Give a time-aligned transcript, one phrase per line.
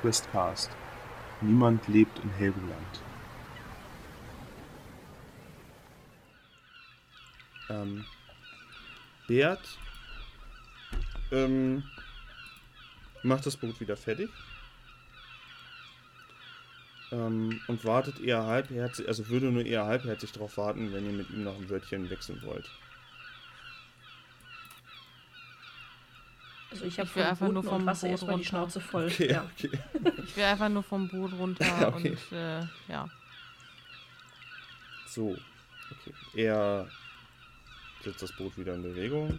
[0.00, 0.70] Questcast.
[1.42, 3.02] Niemand lebt in Helgoland.
[7.68, 8.04] Ähm,
[9.28, 9.78] Bert
[11.32, 11.82] ähm,
[13.22, 14.30] macht das Boot wieder fertig.
[17.12, 21.30] Ähm, und wartet eher halbherzig, also würde nur eher halbherzig darauf warten, wenn ihr mit
[21.30, 22.68] ihm noch ein Wörtchen wechseln wollt.
[26.70, 28.48] Also ich habe Ich will einfach nur vom Wasser Boot erstmal die runter.
[28.48, 29.06] Schnauze voll.
[29.06, 29.44] Okay, Ja.
[29.56, 29.70] okay.
[30.26, 32.10] Ich will einfach nur vom Boot runter Okay.
[32.10, 33.08] und äh, ja.
[35.06, 35.36] So.
[35.92, 36.12] Okay.
[36.34, 36.88] Er
[38.02, 39.38] setzt das Boot wieder in Bewegung.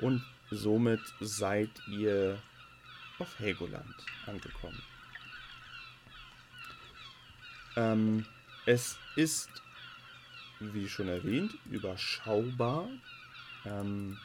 [0.00, 2.38] Und somit seid ihr
[3.18, 3.94] auf Helgoland
[4.26, 4.82] angekommen.
[7.76, 8.26] Ähm,
[8.66, 9.50] es ist,
[10.58, 12.88] wie schon erwähnt, überschaubar.
[13.64, 14.18] Ähm,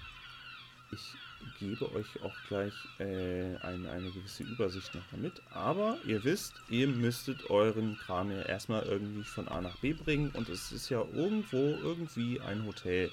[0.91, 1.15] ich
[1.59, 5.41] gebe euch auch gleich äh, eine, eine gewisse Übersicht noch mit.
[5.51, 10.31] Aber ihr wisst, ihr müsstet euren Kram ja erstmal irgendwie von A nach B bringen.
[10.31, 13.11] Und es ist ja irgendwo irgendwie ein Hotel,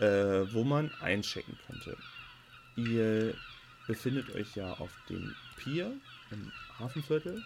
[0.00, 1.96] äh, wo man einchecken könnte.
[2.76, 3.34] Ihr
[3.86, 5.92] befindet euch ja auf dem Pier
[6.30, 7.42] im Hafenviertel.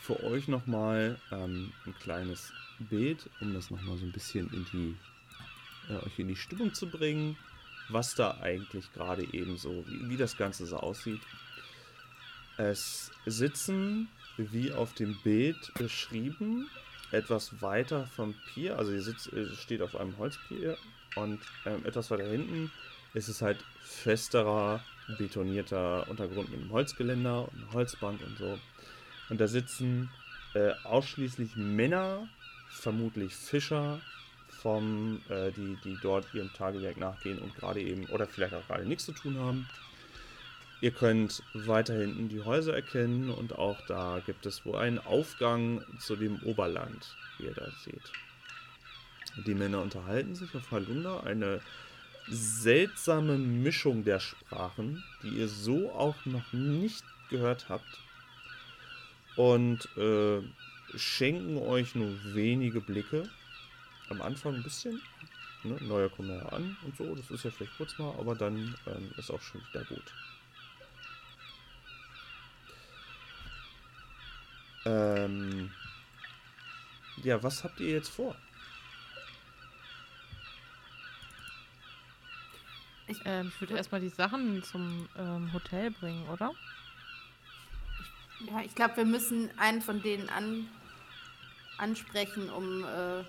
[0.00, 5.92] Für euch nochmal ähm, ein kleines Bild, um das nochmal so ein bisschen in die,
[5.92, 7.36] äh, euch in die Stimmung zu bringen,
[7.90, 11.20] was da eigentlich gerade eben so, wie, wie das Ganze so aussieht.
[12.56, 16.70] Es sitzen, wie auf dem Bild beschrieben,
[17.10, 20.78] etwas weiter vom Pier, also ihr sitzt, steht auf einem Holzpier
[21.16, 22.70] und ähm, etwas weiter hinten
[23.14, 24.82] ist es halt festerer,
[25.18, 28.58] betonierter Untergrund mit einem Holzgeländer und einer Holzbank und so.
[29.28, 30.10] Und da sitzen
[30.54, 32.28] äh, ausschließlich Männer,
[32.68, 34.00] vermutlich Fischer,
[34.48, 38.84] vom, äh, die, die dort ihrem Tagewerk nachgehen und gerade eben, oder vielleicht auch gerade
[38.84, 39.68] nichts zu tun haben.
[40.82, 45.84] Ihr könnt weiter hinten die Häuser erkennen und auch da gibt es wohl einen Aufgang
[45.98, 48.12] zu dem Oberland, wie ihr da seht.
[49.46, 51.60] Die Männer unterhalten sich auf Halunda, eine
[52.30, 57.98] seltsame Mischung der Sprachen, die ihr so auch noch nicht gehört habt.
[59.36, 60.42] Und äh,
[60.96, 63.28] schenken euch nur wenige Blicke.
[64.08, 65.00] Am Anfang ein bisschen.
[65.62, 65.76] Ne?
[65.80, 69.12] Neuer kommen ja an und so, das ist ja vielleicht kurz mal, aber dann ähm,
[69.18, 70.02] ist auch schon wieder gut.
[74.86, 75.70] Ähm,
[77.22, 78.34] ja, was habt ihr jetzt vor?
[83.24, 86.52] Ähm, ich würde erstmal die Sachen zum ähm, Hotel bringen, oder?
[88.46, 90.68] Ja, ich glaube, wir müssen einen von denen an,
[91.78, 93.22] ansprechen, um, äh,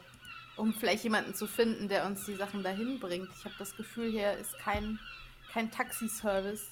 [0.56, 3.30] um vielleicht jemanden zu finden, der uns die Sachen dahin bringt.
[3.38, 5.00] Ich habe das Gefühl, hier ist kein,
[5.52, 6.68] kein Taxiservice.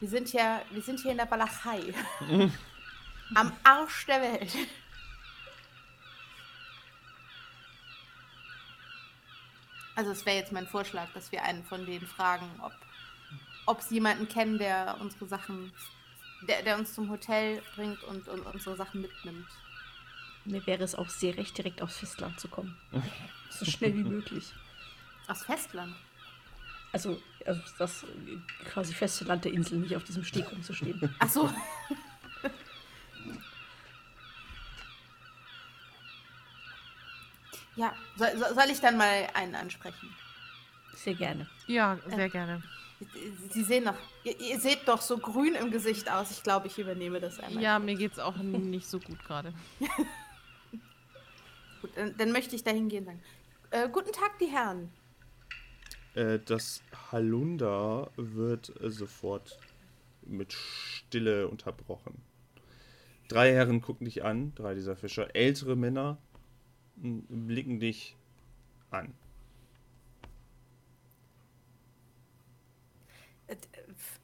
[0.00, 1.82] Wir sind ja, wir sind hier in der Walachei.
[3.34, 4.56] Am Arsch der Welt.
[9.98, 12.48] Also es wäre jetzt mein Vorschlag, dass wir einen von denen fragen,
[13.66, 15.72] ob, sie jemanden kennen, der unsere Sachen,
[16.46, 19.48] der, der uns zum Hotel bringt und, und unsere Sachen mitnimmt.
[20.44, 22.78] Mir wäre es auch sehr recht, direkt aufs Festland zu kommen.
[23.50, 24.52] So schnell wie möglich.
[25.26, 25.96] Aus Festland.
[26.92, 28.06] Also, also das
[28.66, 31.12] quasi feste Land der Insel, nicht auf diesem Steg rumzustehen.
[31.18, 31.50] Ach so.
[37.78, 40.14] Ja, soll, soll- ich dann mal einen ansprechen?
[40.94, 41.48] Sehr gerne.
[41.66, 42.62] Ja, sehr gerne.
[43.50, 43.94] Sie sehen noch,
[44.24, 46.32] ihr, ihr seht doch so grün im Gesicht aus.
[46.32, 47.62] Ich glaube, ich übernehme das einmal.
[47.62, 49.54] Ja, mir geht's auch nicht so gut gerade.
[51.80, 53.22] Gut, dann, dann möchte ich da hingehen und sagen.
[53.70, 54.90] Äh, guten Tag, die Herren.
[56.14, 59.56] Äh, das Halunda wird äh, sofort
[60.22, 62.20] mit Stille unterbrochen.
[63.28, 65.36] Drei Herren gucken dich an, drei dieser Fischer.
[65.36, 66.18] Ältere Männer
[67.02, 68.16] blicken dich
[68.90, 69.14] an.
[73.48, 73.56] Äh,
[73.90, 74.20] f-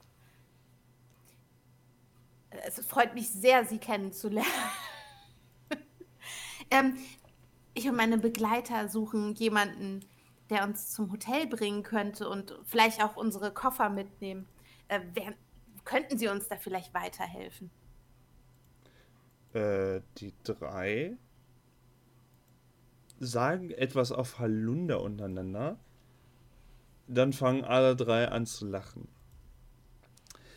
[2.49, 4.49] Es freut mich sehr, Sie kennenzulernen.
[6.71, 6.97] ähm,
[7.73, 10.01] ich und meine Begleiter suchen jemanden,
[10.49, 14.47] der uns zum Hotel bringen könnte und vielleicht auch unsere Koffer mitnehmen.
[14.87, 15.33] Äh, wer,
[15.85, 17.71] könnten Sie uns da vielleicht weiterhelfen?
[19.53, 21.17] Äh, die drei
[23.19, 25.77] sagen etwas auf Halunda untereinander.
[27.07, 29.07] dann fangen alle drei an zu lachen.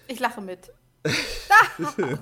[0.07, 0.73] Ich lache mit.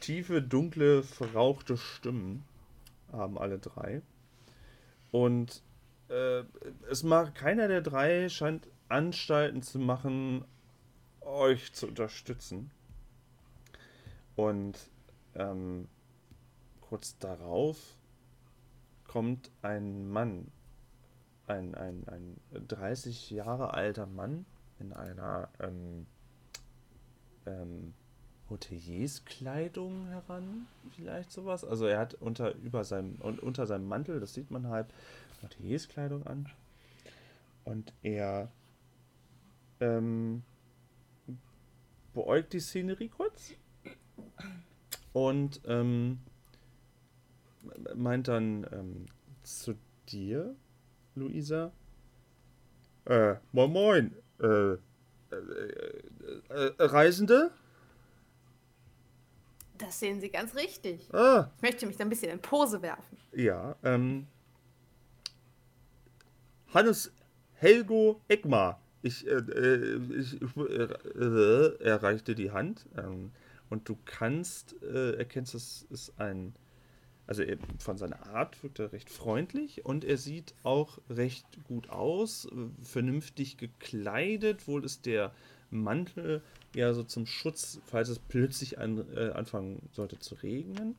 [0.00, 2.44] Tiefe, dunkle, verrauchte Stimmen
[3.10, 4.02] haben alle drei.
[5.10, 5.62] Und
[6.08, 6.44] äh,
[6.90, 10.44] es mag keiner der drei scheint Anstalten zu machen,
[11.20, 12.70] euch zu unterstützen.
[14.36, 14.78] Und
[15.34, 15.88] ähm,
[16.94, 17.96] kurz darauf
[19.02, 20.52] kommt ein Mann,
[21.48, 24.46] ein, ein, ein 30 Jahre alter Mann
[24.78, 26.06] in einer ähm,
[27.46, 27.94] ähm,
[28.48, 31.64] Hotelierskleidung heran, vielleicht sowas.
[31.64, 34.86] Also er hat unter, über seinem, unter seinem Mantel, das sieht man halt,
[35.42, 36.48] Hotelierskleidung an.
[37.64, 38.52] Und er
[39.80, 40.44] ähm,
[42.12, 43.50] beäugt die Szenerie kurz
[45.12, 46.20] und ähm,
[47.94, 49.06] meint dann ähm,
[49.42, 49.74] zu
[50.08, 50.54] dir,
[51.14, 51.72] Luisa,
[53.06, 54.78] äh, moin moin, äh, äh,
[56.48, 57.50] äh, Reisende?
[59.78, 61.12] Das sehen Sie ganz richtig.
[61.12, 63.16] Ah, Ich möchte mich da ein bisschen in Pose werfen.
[63.32, 64.26] ja, ähm,
[66.72, 67.12] Hannes
[67.54, 68.80] Helgo Egmar.
[69.02, 70.84] Ich, äh, äh, ich, äh,
[71.18, 73.32] äh, er reichte die Hand ähm,
[73.70, 76.54] und du kannst, äh, erkennst, es ist ein,
[77.26, 77.42] also
[77.78, 82.84] von seiner Art wirkt er recht freundlich und er sieht auch recht gut aus, äh,
[82.84, 85.32] vernünftig gekleidet, wohl ist der
[85.70, 86.42] Mantel
[86.74, 90.96] ja so zum Schutz, falls es plötzlich an, äh, anfangen sollte zu regnen.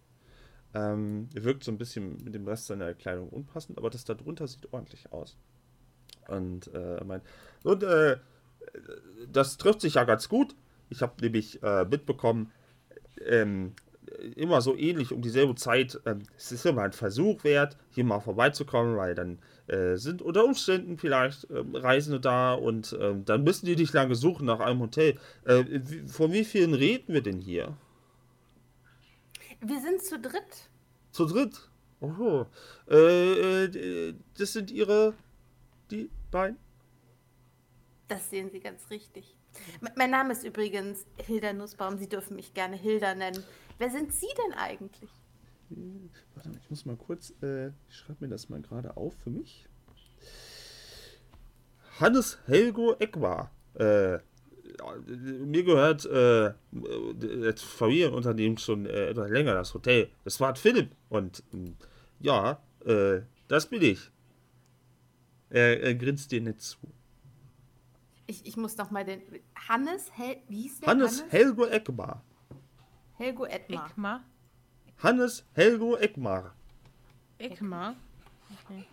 [0.74, 4.14] Ähm, er wirkt so ein bisschen mit dem Rest seiner Kleidung unpassend, aber das da
[4.14, 5.38] drunter sieht ordentlich aus.
[6.28, 7.24] Und äh, meint,
[7.64, 8.18] und äh,
[9.32, 10.56] das trifft sich ja ganz gut.
[10.90, 12.52] Ich habe nämlich äh, mitbekommen,
[13.26, 13.74] ähm,
[14.36, 18.20] immer so ähnlich um dieselbe Zeit, ähm, es ist immer ein Versuch wert, hier mal
[18.20, 23.66] vorbeizukommen, weil dann äh, sind unter Umständen vielleicht ähm, Reisende da und ähm, dann müssen
[23.66, 25.18] die nicht lange suchen nach einem Hotel.
[25.46, 27.76] Äh, wie, von wie vielen reden wir denn hier?
[29.62, 30.70] Wir sind zu dritt.
[31.12, 31.70] Zu dritt?
[32.02, 32.46] Oho.
[32.88, 35.14] Äh, das sind ihre,
[35.90, 36.58] die beiden?
[38.08, 39.36] Das sehen Sie ganz richtig.
[39.96, 41.98] Mein Name ist übrigens Hilda Nussbaum.
[41.98, 43.44] Sie dürfen mich gerne Hilda nennen.
[43.78, 45.10] Wer sind Sie denn eigentlich?
[46.36, 49.30] Warte mal, ich muss mal kurz, äh, ich schreibe mir das mal gerade auf für
[49.30, 49.68] mich.
[52.00, 53.52] Hannes Helgo Eckbar.
[53.76, 54.20] Äh,
[55.06, 60.10] mir gehört äh, das Familienunternehmen schon äh, etwas länger, das Hotel.
[60.24, 60.92] Das war Philipp.
[61.10, 61.44] Und
[62.20, 64.12] ja, äh, das bin ich.
[65.50, 66.78] Er, er grinst dir nicht zu.
[68.28, 69.22] Ich, ich muss noch mal den.
[69.70, 70.38] Hannes Hel.
[70.48, 70.90] Wie hieß der?
[70.90, 72.24] Hannes Helgo Eckbar.
[73.18, 73.90] Helgo Edmar.
[73.90, 74.24] Ekmar.
[74.98, 76.54] Hannes Helgo Eckmar.
[77.40, 77.96] Ekmar.
[78.66, 78.86] Okay.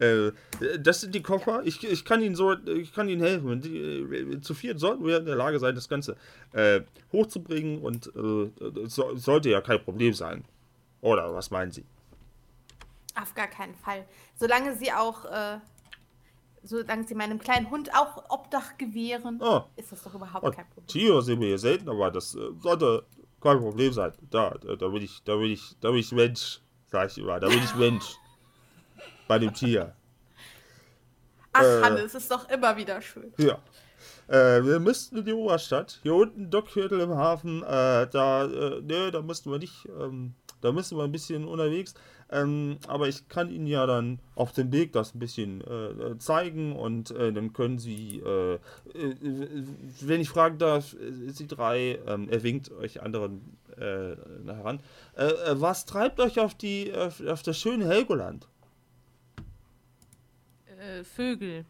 [0.00, 0.32] Äh,
[0.80, 1.62] das sind die Koffer.
[1.64, 3.60] Ich, ich kann Ihnen so, ich kann Ihnen helfen.
[3.60, 6.16] Die, äh, zu viert sollten wir in der Lage sein, das Ganze
[6.52, 6.80] äh,
[7.12, 10.44] hochzubringen und äh, es so, sollte ja kein Problem sein.
[11.00, 11.84] Oder was meinen Sie?
[13.14, 14.04] Auf gar keinen Fall.
[14.34, 15.24] Solange Sie auch.
[16.66, 19.62] Solange Sie meinem kleinen Hund auch Obdach gewähren, Oh.
[19.76, 20.86] ist das doch überhaupt Und kein Problem.
[20.86, 23.04] Tiere sehen wir hier selten, aber das äh, sollte
[23.40, 24.12] kein Problem sein.
[24.30, 27.38] Da, da, da bin ich, da bin ich, da bin ich Mensch, sag ich immer.
[27.38, 28.16] Da bin ich Mensch.
[29.28, 29.94] Bei dem Tier.
[31.52, 33.32] Ach, äh, Hannes, ist doch immer wieder schön.
[33.38, 33.58] Ja.
[34.26, 36.00] Äh, wir müssten in die Oberstadt.
[36.02, 37.62] Hier unten Dockviertel im Hafen.
[37.62, 39.86] Äh, da, äh, ne, da müssten wir nicht.
[40.00, 41.94] Ähm, da müssen wir ein bisschen unterwegs.
[42.34, 46.74] Ähm, aber ich kann Ihnen ja dann auf dem Weg das ein bisschen äh, zeigen
[46.74, 48.58] und äh, dann können Sie, äh, äh,
[50.00, 54.80] wenn ich fragen darf, äh, Sie drei, ähm, er winkt euch anderen äh, heran.
[55.52, 58.48] Was treibt euch auf die auf, auf das schöne Helgoland?
[60.66, 61.64] Äh, Vögel.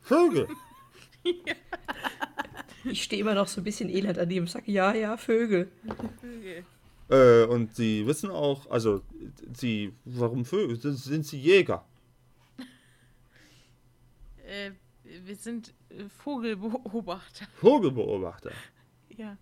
[0.00, 0.48] Vögel.
[2.86, 4.68] Ich stehe immer noch so ein bisschen elend an dem Sack.
[4.68, 5.70] Ja, ja, Vögel.
[6.20, 6.66] Vögel.
[7.14, 9.02] Äh, und sie wissen auch, also
[9.56, 10.76] sie, warum Vögel?
[10.80, 11.84] Sind- Sind sie Jäger?
[14.46, 14.72] Äh,
[15.24, 17.46] wir sind äh, Vogelbeobachter.
[17.60, 18.52] Vogelbeobachter.
[19.16, 19.36] Ja.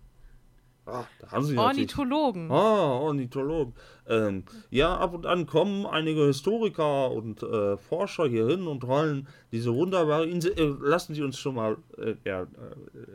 [0.84, 1.96] Ah, da haben sie natürlich.
[1.96, 2.50] Ornithologen.
[2.50, 3.74] Ah, Ornithologen.
[4.08, 9.28] Ähm, ja, ab und an kommen einige Historiker und äh, Forscher hier hin und rollen
[9.52, 10.52] diese wunderbare Insel.
[10.58, 11.76] Äh, lassen Sie uns schon mal.
[11.96, 12.46] Äh, er äh,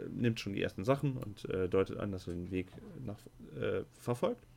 [0.09, 2.67] nimmt schon die ersten Sachen und äh, deutet an, dass er den Weg
[3.05, 3.17] nach,
[3.61, 4.47] äh, verfolgt.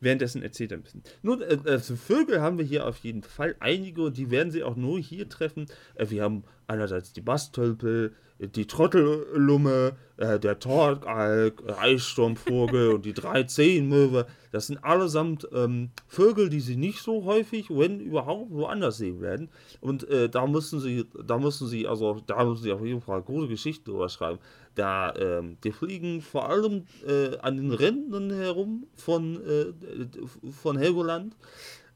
[0.00, 1.02] Währenddessen erzählt er ein bisschen.
[1.22, 4.76] Nun, äh, Vögel haben wir hier auf jeden Fall einige und die werden Sie auch
[4.76, 5.66] nur hier treffen.
[5.94, 13.44] Äh, wir haben einerseits die Bastölpel, die Trottellumme, äh, der Torgalk, Eissturmvogel und die drei
[13.44, 14.26] Zehenmöwe.
[14.52, 19.50] Das sind allesamt ähm, Vögel, die sie nicht so häufig, wenn überhaupt, woanders sehen werden.
[19.80, 23.22] Und äh, da müssen sie, da müssen sie, also da müssen sie auf jeden Fall
[23.22, 24.38] gute Geschichten drüber schreiben.
[24.74, 29.72] Da, ähm, die fliegen vor allem äh, an den Rändern herum von, äh,
[30.52, 31.34] von Helgoland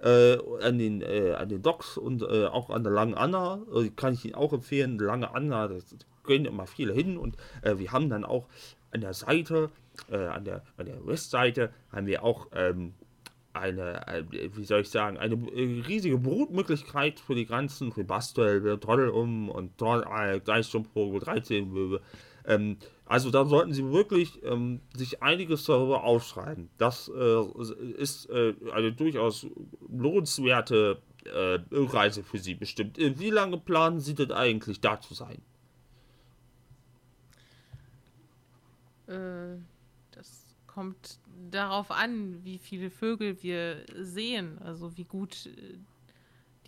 [0.02, 3.61] äh, an, den, äh, an den Docks und äh, auch an der Langen Anna.
[3.75, 4.99] Äh, kann ich Ihnen auch empfehlen.
[4.99, 5.76] Lange Anna, da
[6.26, 8.47] gehen immer viele hin und äh, wir haben dann auch
[8.92, 9.71] an der Seite,
[10.11, 12.95] äh, an, der, an der Westseite, haben wir auch ähm,
[13.52, 19.76] eine, wie soll ich sagen, eine riesige Brutmöglichkeit für die ganzen, für Bastel, Trottelum und
[19.76, 22.00] Gleichstumpfvogel, 13 Möwe.
[22.47, 22.78] Ähm,
[23.11, 26.71] also da sollten Sie wirklich ähm, sich einiges darüber aufschreiben.
[26.79, 27.43] Das äh,
[27.99, 29.49] ist äh, eine durchaus
[29.88, 32.99] lohnenswerte äh, Reise für Sie bestimmt.
[32.99, 35.43] Wie lange planen Sie denn eigentlich da zu sein?
[39.09, 39.59] Äh,
[40.12, 41.19] das kommt
[41.50, 45.79] darauf an, wie viele Vögel wir sehen, also wie gut äh,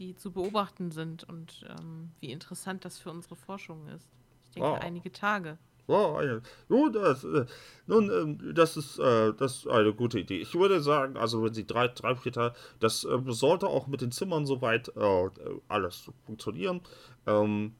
[0.01, 4.11] die zu beobachten sind und ähm, wie interessant das für unsere Forschung ist.
[4.47, 4.75] Ich denke, oh.
[4.81, 5.57] einige Tage.
[5.89, 7.45] Eine, nun, das, äh,
[7.87, 10.39] nun ähm, das, ist, äh, das ist eine gute Idee.
[10.39, 14.13] Ich würde sagen, also wenn Sie drei, drei Tage, das äh, sollte auch mit den
[14.13, 15.31] Zimmern soweit äh,
[15.69, 16.81] alles funktionieren.
[17.27, 17.75] Ähm,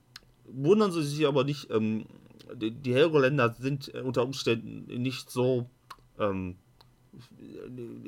[0.47, 2.07] wundern Sie sich aber nicht, ähm,
[2.55, 5.71] die, die Helgoländer sind unter Umständen nicht so
[6.19, 6.57] ähm,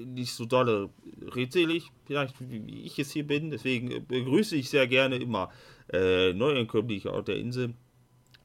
[0.07, 0.89] nicht so dolle
[1.23, 3.51] redselig, vielleicht wie ich es hier bin.
[3.51, 5.51] Deswegen begrüße ich sehr gerne immer
[5.93, 7.75] äh, Neuankömmlinge auf der Insel.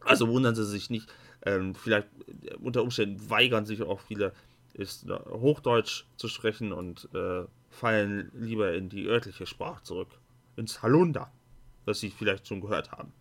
[0.02, 1.08] Also wundern Sie sich nicht.
[1.46, 2.08] Ähm, vielleicht
[2.44, 4.34] äh, unter Umständen weigern sich auch viele,
[4.74, 10.20] ist äh, Hochdeutsch zu sprechen und äh, fallen lieber in die örtliche Sprache zurück.
[10.56, 11.32] Ins Halunda,
[11.86, 13.14] was sie vielleicht schon gehört haben.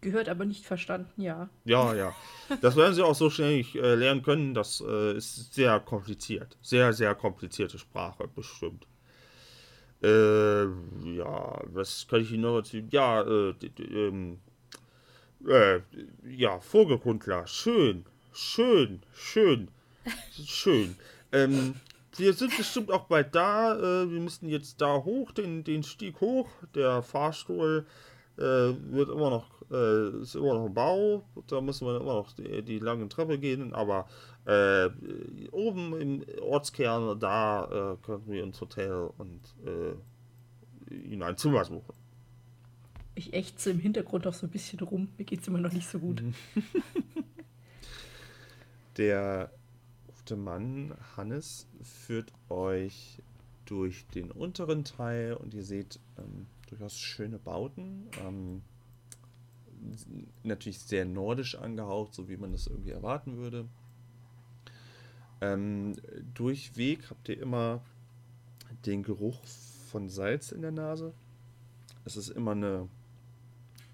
[0.00, 1.48] Gehört, aber nicht verstanden, ja.
[1.64, 2.12] Ja, ja.
[2.60, 4.52] Das werden sie auch so schnell nicht äh, lernen können.
[4.52, 6.58] Das äh, ist sehr kompliziert.
[6.60, 8.86] Sehr, sehr komplizierte Sprache, bestimmt.
[10.02, 12.88] Äh, ja, was kann ich Ihnen noch erzählen?
[12.90, 13.22] Ja,
[15.48, 15.80] äh,
[16.28, 17.46] ja, Vogelkundler.
[17.46, 19.68] Schön, schön, schön,
[20.44, 20.96] schön.
[21.32, 21.74] Ähm,
[22.16, 23.74] wir sind bestimmt auch bald da.
[23.76, 26.48] Äh, wir müssen jetzt da hoch, den, den Stieg hoch.
[26.74, 27.86] Der Fahrstuhl
[28.36, 31.24] äh, wird immer noch, äh, ist immer noch im Bau.
[31.46, 33.72] Da müssen wir immer noch die, die lange Treppe gehen.
[33.72, 34.06] Aber
[34.44, 34.90] äh,
[35.52, 39.94] oben im Ortskern, da äh, können wir ins Hotel und äh,
[40.94, 42.01] in ein Zimmer suchen.
[43.14, 45.08] Ich ächze im Hintergrund auch so ein bisschen rum.
[45.18, 46.22] Mir geht es immer noch nicht so gut.
[46.22, 46.34] Mhm.
[48.96, 49.50] Der
[50.06, 53.22] gute Mann Hannes führt euch
[53.64, 58.08] durch den unteren Teil und ihr seht ähm, durchaus schöne Bauten.
[58.24, 58.62] Ähm,
[60.42, 63.66] natürlich sehr nordisch angehaucht, so wie man das irgendwie erwarten würde.
[65.40, 65.96] Ähm,
[66.34, 67.82] durchweg habt ihr immer
[68.86, 69.40] den Geruch
[69.90, 71.12] von Salz in der Nase.
[72.04, 72.88] Es ist immer eine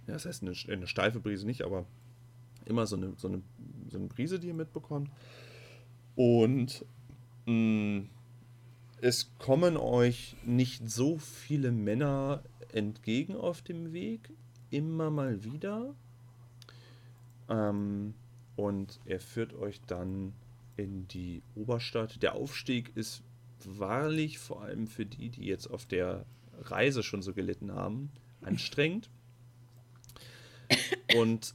[0.09, 1.87] ja, das heißt eine, eine steife Brise nicht, aber
[2.65, 3.43] immer so eine, so eine,
[3.89, 5.11] so eine Brise, die ihr mitbekommt.
[6.17, 6.85] Und
[7.47, 8.09] mh, mm,
[9.01, 14.33] es kommen euch nicht so viele Männer entgegen auf dem Weg,
[14.71, 15.95] immer mal wieder.
[17.49, 18.15] Ähm,
[18.57, 20.33] und er führt euch dann
[20.77, 22.23] in die Oberstadt.
[22.23, 23.23] Der Aufstieg ist
[23.65, 26.25] wahrlich, vor allem für die, die jetzt auf der
[26.63, 28.11] Reise schon so gelitten haben,
[28.41, 29.11] anstrengend.
[31.17, 31.55] Und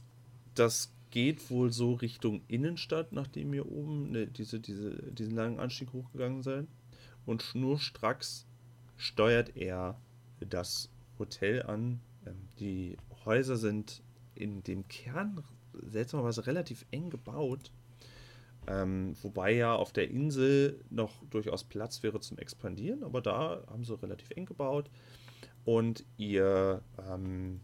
[0.54, 5.92] das geht wohl so Richtung Innenstadt, nachdem ihr oben ne, diese, diese, diesen langen Anstieg
[5.92, 6.66] hochgegangen seid.
[7.24, 8.46] Und schnurstracks
[8.96, 9.98] steuert er
[10.40, 12.00] das Hotel an.
[12.26, 14.02] Ähm, die Häuser sind
[14.34, 17.70] in dem Kern seltsamerweise relativ eng gebaut.
[18.66, 23.84] Ähm, wobei ja auf der Insel noch durchaus Platz wäre zum Expandieren, aber da haben
[23.84, 24.90] sie relativ eng gebaut.
[25.64, 27.60] Und ihr ähm,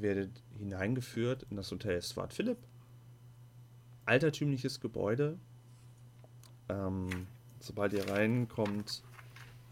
[0.00, 2.58] werdet hineingeführt in das Hotel Swart Philipp.
[4.06, 5.38] Altertümliches Gebäude.
[6.68, 7.26] Ähm,
[7.60, 9.02] sobald ihr reinkommt,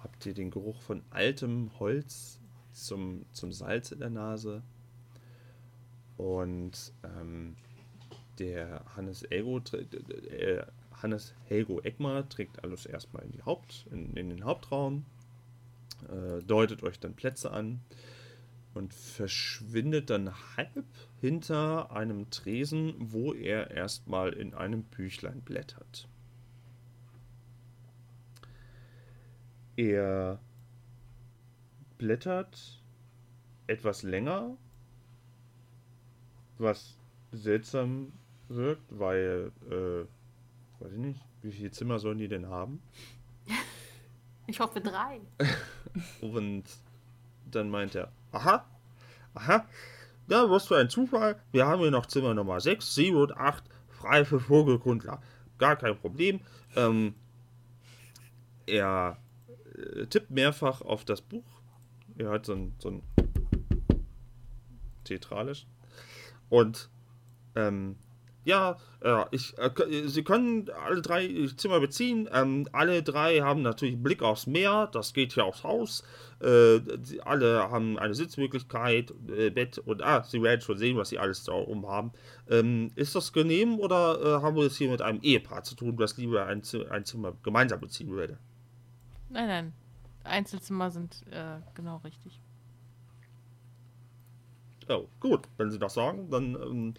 [0.00, 2.38] habt ihr den Geruch von altem Holz
[2.72, 4.62] zum, zum Salz in der Nase.
[6.16, 7.56] Und ähm,
[8.38, 10.62] der Hannes Ego, äh,
[11.02, 15.06] Hannes Helgo Eckmar trägt alles erstmal in, die Haupt, in, in den Hauptraum,
[16.08, 17.80] äh, deutet euch dann Plätze an
[18.74, 20.84] und verschwindet dann halb
[21.20, 26.08] hinter einem Tresen, wo er erstmal in einem Büchlein blättert.
[29.76, 30.38] Er
[31.98, 32.82] blättert
[33.66, 34.56] etwas länger,
[36.58, 36.98] was
[37.32, 38.12] seltsam
[38.48, 42.82] wirkt, weil, äh, weiß ich nicht, wie viele Zimmer sollen die denn haben?
[44.46, 45.20] Ich hoffe drei.
[46.20, 46.64] Und
[47.50, 48.64] dann meint er, aha,
[49.34, 49.66] aha,
[50.28, 53.64] ja, was für ein Zufall, wir haben hier noch Zimmer Nummer 6, 7 und 8
[53.88, 55.20] frei für Vogelkundler.
[55.58, 56.40] Gar kein Problem.
[56.76, 57.14] Ähm,
[58.66, 59.18] er
[59.75, 61.44] äh, tippt mehrfach auf das Buch.
[62.16, 63.02] Er hat so ein, so ein
[65.04, 65.66] theatralisch.
[66.49, 66.88] Und
[67.56, 67.96] ähm,
[68.44, 69.70] ja, äh, ich, äh,
[70.09, 72.28] Sie können alle drei Zimmer beziehen.
[72.32, 74.88] Ähm, alle drei haben natürlich einen Blick aufs Meer.
[74.92, 76.02] Das geht hier aufs Haus.
[76.40, 81.11] Äh, sie alle haben eine Sitzmöglichkeit, äh, Bett und ah, Sie werden schon sehen, was
[81.11, 82.12] Sie alles da oben haben.
[82.49, 85.97] Ähm, ist das genehm oder äh, haben wir es hier mit einem Ehepaar zu tun,
[85.99, 88.38] das lieber ein, ein Zimmer gemeinsam beziehen würde?
[89.28, 89.73] Nein, nein.
[90.25, 92.40] Einzelzimmer sind äh, genau richtig.
[94.88, 96.94] Oh, gut, wenn Sie das sagen, dann ähm,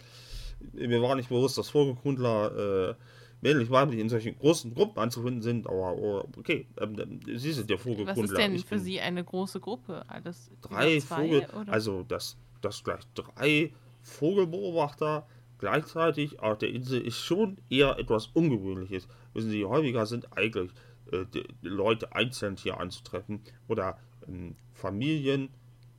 [0.72, 2.94] mir war nicht bewusst, dass Vogelkundler äh,
[3.40, 7.78] männlich weiblich in solchen großen Gruppen anzufinden sind, aber oh, okay, ähm, Sie sind der
[7.78, 8.16] Vogelkundler.
[8.16, 10.04] Was ist denn ich für Sie eine große Gruppe?
[10.08, 11.72] Alles Drei zwei, Vogel, oder?
[11.72, 15.26] also dass das gleich drei Vogelbeobachter
[15.58, 19.06] gleichzeitig auf der Insel ist schon eher etwas Ungewöhnliches.
[19.32, 20.72] Wissen Sie, häufiger sind eigentlich
[21.12, 21.24] äh,
[21.62, 25.50] Leute einzeln hier anzutreffen oder ähm, Familien.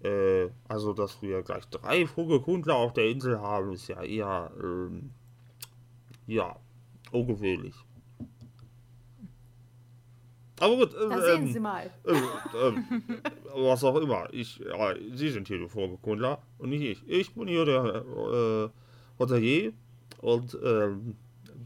[0.03, 5.11] Äh, also, dass wir gleich drei Vogelkundler auf der Insel haben, ist ja eher, ähm,
[6.27, 6.55] ja,
[7.11, 7.75] ungewöhnlich.
[10.59, 11.89] Aber gut, äh, Da sehen ähm, Sie mal.
[12.05, 13.03] äh, ähm,
[13.55, 14.27] was auch immer.
[14.31, 17.07] Ich, ja, Sie sind hier der Vogelkundler und nicht ich.
[17.07, 18.69] Ich bin hier der äh,
[19.19, 19.73] Hotelier
[20.21, 21.15] und ähm,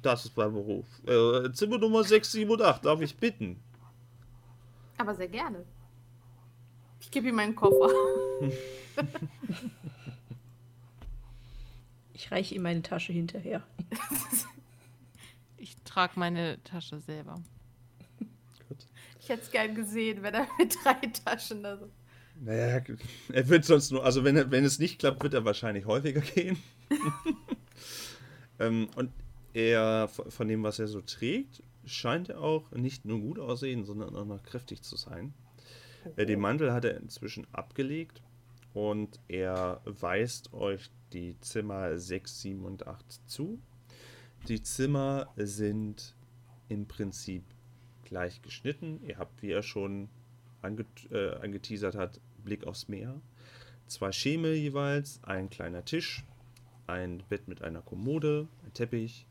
[0.02, 0.86] das ist mein Beruf.
[1.06, 3.60] Äh, Zimmer Nummer 6, 7 und 8, darf ich bitten?
[4.98, 5.66] Aber sehr gerne.
[7.08, 7.90] Ich gebe ihm meinen Koffer.
[12.14, 13.62] Ich reiche ihm meine Tasche hinterher.
[15.58, 17.36] ich trage meine Tasche selber.
[19.22, 21.92] Ich hätte es gern gesehen, wenn er mit drei Taschen da so.
[22.42, 22.82] Naja,
[23.32, 26.22] er wird sonst nur, also wenn, er, wenn es nicht klappt, wird er wahrscheinlich häufiger
[26.22, 26.58] gehen.
[28.60, 29.12] ähm, und
[29.54, 34.16] er, von dem, was er so trägt, scheint er auch nicht nur gut aussehen, sondern
[34.16, 35.36] auch noch kräftig zu sein.
[36.16, 38.22] Äh, Den Mantel hat er inzwischen abgelegt
[38.74, 43.60] und er weist euch die Zimmer 6, 7 und 8 zu.
[44.48, 46.16] Die Zimmer sind
[46.70, 47.44] im Prinzip
[48.06, 49.00] gleich geschnitten.
[49.04, 50.10] Ihr habt, wie er schon
[50.62, 53.20] anget äh, angeteasert hat, Blick aufs Meer.
[53.88, 56.24] Zwei Schemel jeweils, ein kleiner Tisch,
[56.88, 59.26] ein Bett mit einer Kommode, ein Teppich,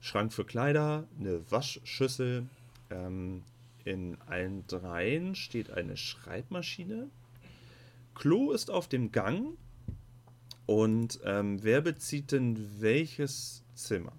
[0.00, 2.46] Schrank für Kleider, eine Waschschüssel.
[2.90, 3.42] Ähm,
[3.90, 7.10] in allen dreien steht eine Schreibmaschine.
[8.14, 9.56] Klo ist auf dem Gang.
[10.66, 14.12] Und ähm, wer bezieht denn welches Zimmer?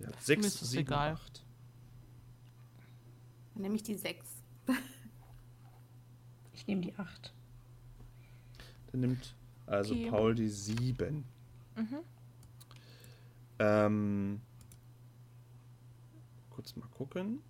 [0.00, 1.12] Ja, Mir ist sechs, es sieben, egal.
[1.14, 1.44] acht.
[3.54, 4.26] Dann nehme ich die sechs.
[6.52, 7.32] Ich nehme die 8.
[8.92, 10.10] Dann nimmt also Okay.
[10.10, 11.24] Paul die sieben.
[11.74, 11.98] Mhm.
[13.58, 14.40] Ähm,
[16.60, 17.40] kurz mal gucken.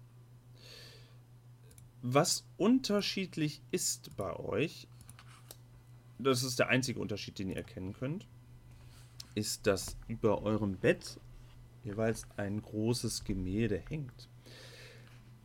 [2.00, 4.86] Was unterschiedlich ist bei euch,
[6.20, 8.28] das ist der einzige Unterschied, den ihr erkennen könnt,
[9.34, 11.18] ist, dass über eurem Bett
[11.82, 14.28] jeweils ein großes Gemälde hängt.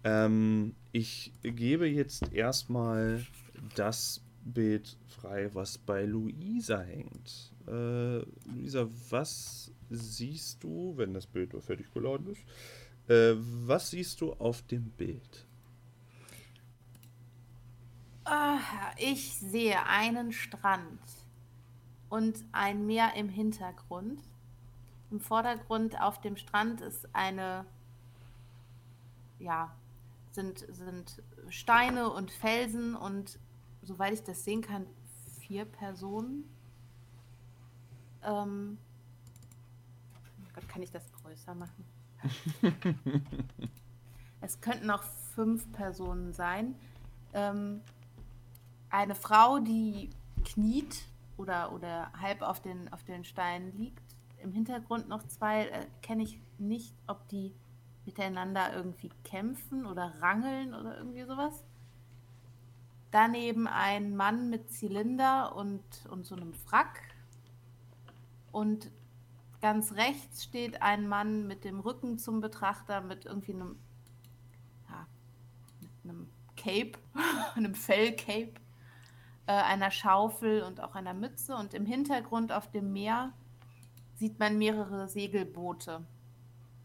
[0.03, 3.25] Ähm, ich gebe jetzt erstmal
[3.73, 7.51] das Bild frei, was bei Luisa hängt.
[7.67, 12.43] Äh, Luisa, was siehst du, wenn das Bild fertig geladen ist?
[13.07, 15.45] Äh, was siehst du auf dem Bild?
[18.97, 20.99] Ich sehe einen Strand
[22.09, 24.19] und ein Meer im Hintergrund.
[25.11, 27.65] Im Vordergrund auf dem Strand ist eine,
[29.37, 29.75] ja,
[30.31, 33.37] sind, sind Steine und Felsen und
[33.83, 34.87] soweit ich das sehen kann,
[35.39, 36.49] vier Personen.
[38.23, 38.79] Ähm,
[40.41, 41.94] oh Gott, kann ich das größer machen?
[44.41, 46.75] es könnten auch fünf Personen sein.
[47.33, 47.81] Ähm,
[48.89, 50.09] eine Frau, die
[50.43, 51.05] kniet
[51.37, 54.03] oder, oder halb auf den, auf den Steinen liegt.
[54.41, 57.53] Im Hintergrund noch zwei, äh, kenne ich nicht, ob die
[58.05, 61.63] miteinander irgendwie kämpfen oder rangeln oder irgendwie sowas.
[63.11, 67.01] Daneben ein Mann mit Zylinder und, und so einem Frack.
[68.51, 68.91] Und
[69.61, 73.79] ganz rechts steht ein Mann mit dem Rücken zum Betrachter mit irgendwie einem,
[74.89, 75.07] ja,
[75.81, 76.99] mit einem Cape,
[77.55, 78.53] einem Fell-Cape,
[79.47, 81.55] äh, einer Schaufel und auch einer Mütze.
[81.55, 83.33] Und im Hintergrund auf dem Meer
[84.15, 86.05] sieht man mehrere Segelboote.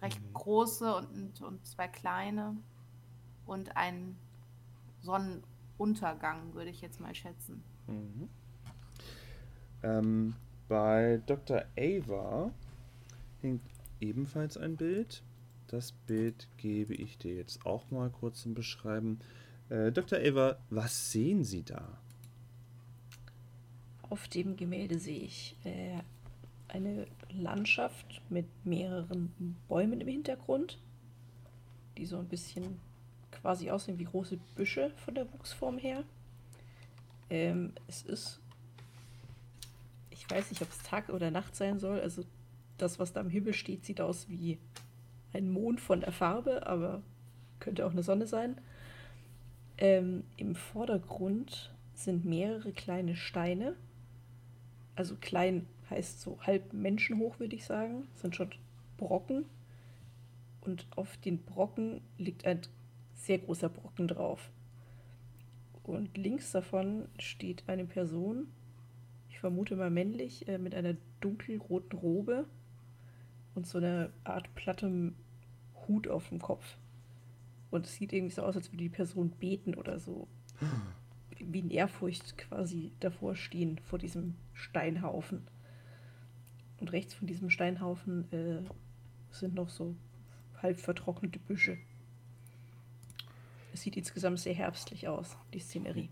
[0.02, 0.32] Recht Mhm.
[0.32, 2.56] große und, und zwei kleine.
[3.46, 4.16] Und ein
[5.02, 7.62] Sonnenuntergang, würde ich jetzt mal schätzen.
[7.86, 8.28] Mhm.
[9.82, 10.34] Ähm,
[10.68, 11.64] bei Dr.
[11.76, 12.52] Ava
[13.42, 13.62] hängt
[14.00, 15.22] ebenfalls ein Bild.
[15.68, 19.20] Das Bild gebe ich dir jetzt auch mal kurz zum Beschreiben.
[19.68, 20.18] Äh, Dr.
[20.18, 21.98] Ava, was sehen Sie da?
[24.02, 26.00] Auf dem Gemälde sehe ich äh,
[26.66, 30.78] eine Landschaft mit mehreren Bäumen im Hintergrund,
[31.96, 32.80] die so ein bisschen
[33.30, 36.02] quasi aussehen wie große Büsche von der Wuchsform her.
[37.30, 38.40] Ähm, es ist,
[40.10, 42.00] ich weiß nicht, ob es Tag oder Nacht sein soll.
[42.00, 42.24] Also
[42.82, 44.58] das, was da am Himmel steht, sieht aus wie
[45.32, 47.02] ein Mond von der Farbe, aber
[47.58, 48.60] könnte auch eine Sonne sein.
[49.78, 53.76] Ähm, Im Vordergrund sind mehrere kleine Steine.
[54.94, 58.06] Also klein heißt so halb menschenhoch, würde ich sagen.
[58.14, 58.50] Sind schon
[58.96, 59.46] Brocken.
[60.60, 62.60] Und auf den Brocken liegt ein
[63.14, 64.50] sehr großer Brocken drauf.
[65.82, 68.48] Und links davon steht eine Person,
[69.28, 72.46] ich vermute mal männlich, äh, mit einer dunkelroten Robe
[73.54, 75.14] und so einer Art plattem
[75.86, 76.76] Hut auf dem Kopf.
[77.70, 80.28] Und es sieht irgendwie so aus, als würde die Person beten oder so.
[81.38, 85.46] Wie in Ehrfurcht quasi davor stehen, vor diesem Steinhaufen.
[86.80, 88.62] Und rechts von diesem Steinhaufen äh,
[89.30, 89.94] sind noch so
[90.62, 91.78] halb vertrocknete Büsche.
[93.72, 96.10] Es sieht insgesamt sehr herbstlich aus, die Szenerie.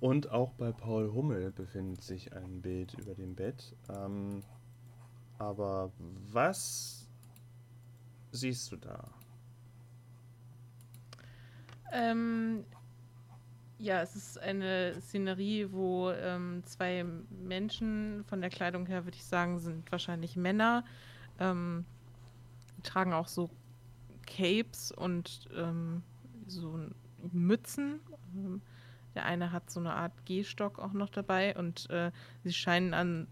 [0.00, 3.74] Und auch bei Paul Hummel befindet sich ein Bild über dem Bett.
[3.88, 4.42] Ähm,
[5.38, 5.90] aber
[6.30, 7.06] was
[8.32, 9.04] siehst du da?
[11.92, 12.64] Ähm,
[13.78, 19.24] ja, es ist eine Szenerie, wo ähm, zwei Menschen von der Kleidung her, würde ich
[19.24, 20.84] sagen, sind wahrscheinlich Männer.
[21.38, 21.84] Ähm,
[22.82, 23.50] tragen auch so
[24.26, 26.02] Capes und ähm,
[26.46, 26.78] so
[27.32, 28.00] Mützen.
[28.34, 28.62] Ähm,
[29.14, 32.10] der eine hat so eine Art Gehstock auch noch dabei und äh,
[32.44, 33.28] sie scheinen an,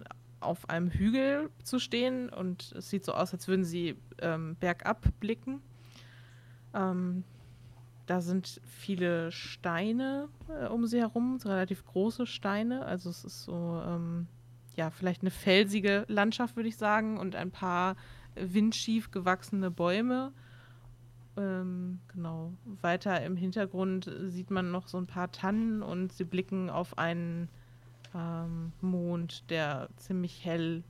[0.47, 5.07] auf einem Hügel zu stehen und es sieht so aus, als würden sie ähm, bergab
[5.21, 5.61] blicken.
[6.75, 7.25] Ähm,
[8.07, 12.85] da sind viele Steine äh, um sie herum, relativ große Steine.
[12.85, 14.29] Also es ist so, ähm,
[14.77, 17.97] ja, vielleicht eine felsige Landschaft, würde ich sagen, und ein paar
[18.37, 20.33] windschief gewachsene Bäume.
[21.37, 22.53] Ähm, genau.
[22.81, 27.49] Weiter im Hintergrund sieht man noch so ein paar Tannen und sie blicken auf einen
[28.17, 30.83] ähm, Mond, der ziemlich hell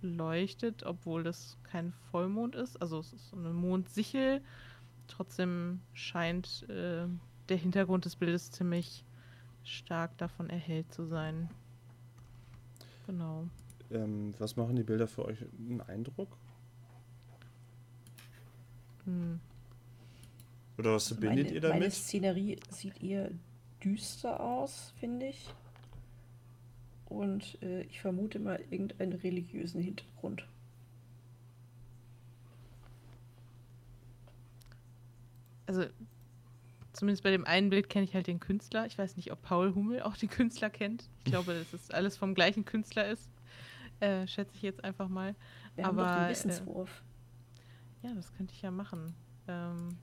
[0.00, 2.80] leuchtet, obwohl das kein Vollmond ist.
[2.80, 4.40] Also es ist so eine Mondsichel.
[5.08, 7.06] Trotzdem scheint äh,
[7.48, 9.04] der Hintergrund des Bildes ziemlich
[9.64, 11.48] stark davon erhellt zu sein.
[13.06, 13.48] Genau.
[13.90, 16.36] Ähm, was machen die Bilder für euch einen Eindruck?
[19.04, 19.40] Hm.
[20.76, 21.80] Oder was Also verbindet meine, ihr damit?
[21.80, 23.30] Meine Szenerie sieht eher
[23.82, 25.48] düster aus, finde ich.
[27.08, 30.46] Und äh, ich vermute mal irgendeinen religiösen Hintergrund.
[35.66, 35.86] Also
[36.92, 38.86] zumindest bei dem einen Bild kenne ich halt den Künstler.
[38.86, 41.08] Ich weiß nicht, ob Paul Hummel auch den Künstler kennt.
[41.20, 43.30] Ich glaube, dass es alles vom gleichen Künstler ist.
[44.00, 45.34] Äh, schätze ich jetzt einfach mal.
[45.76, 47.02] Wir haben doch Aber, den äh, Wissenswurf.
[48.02, 49.14] Ja, das könnte ich ja machen.
[49.48, 49.96] Ähm,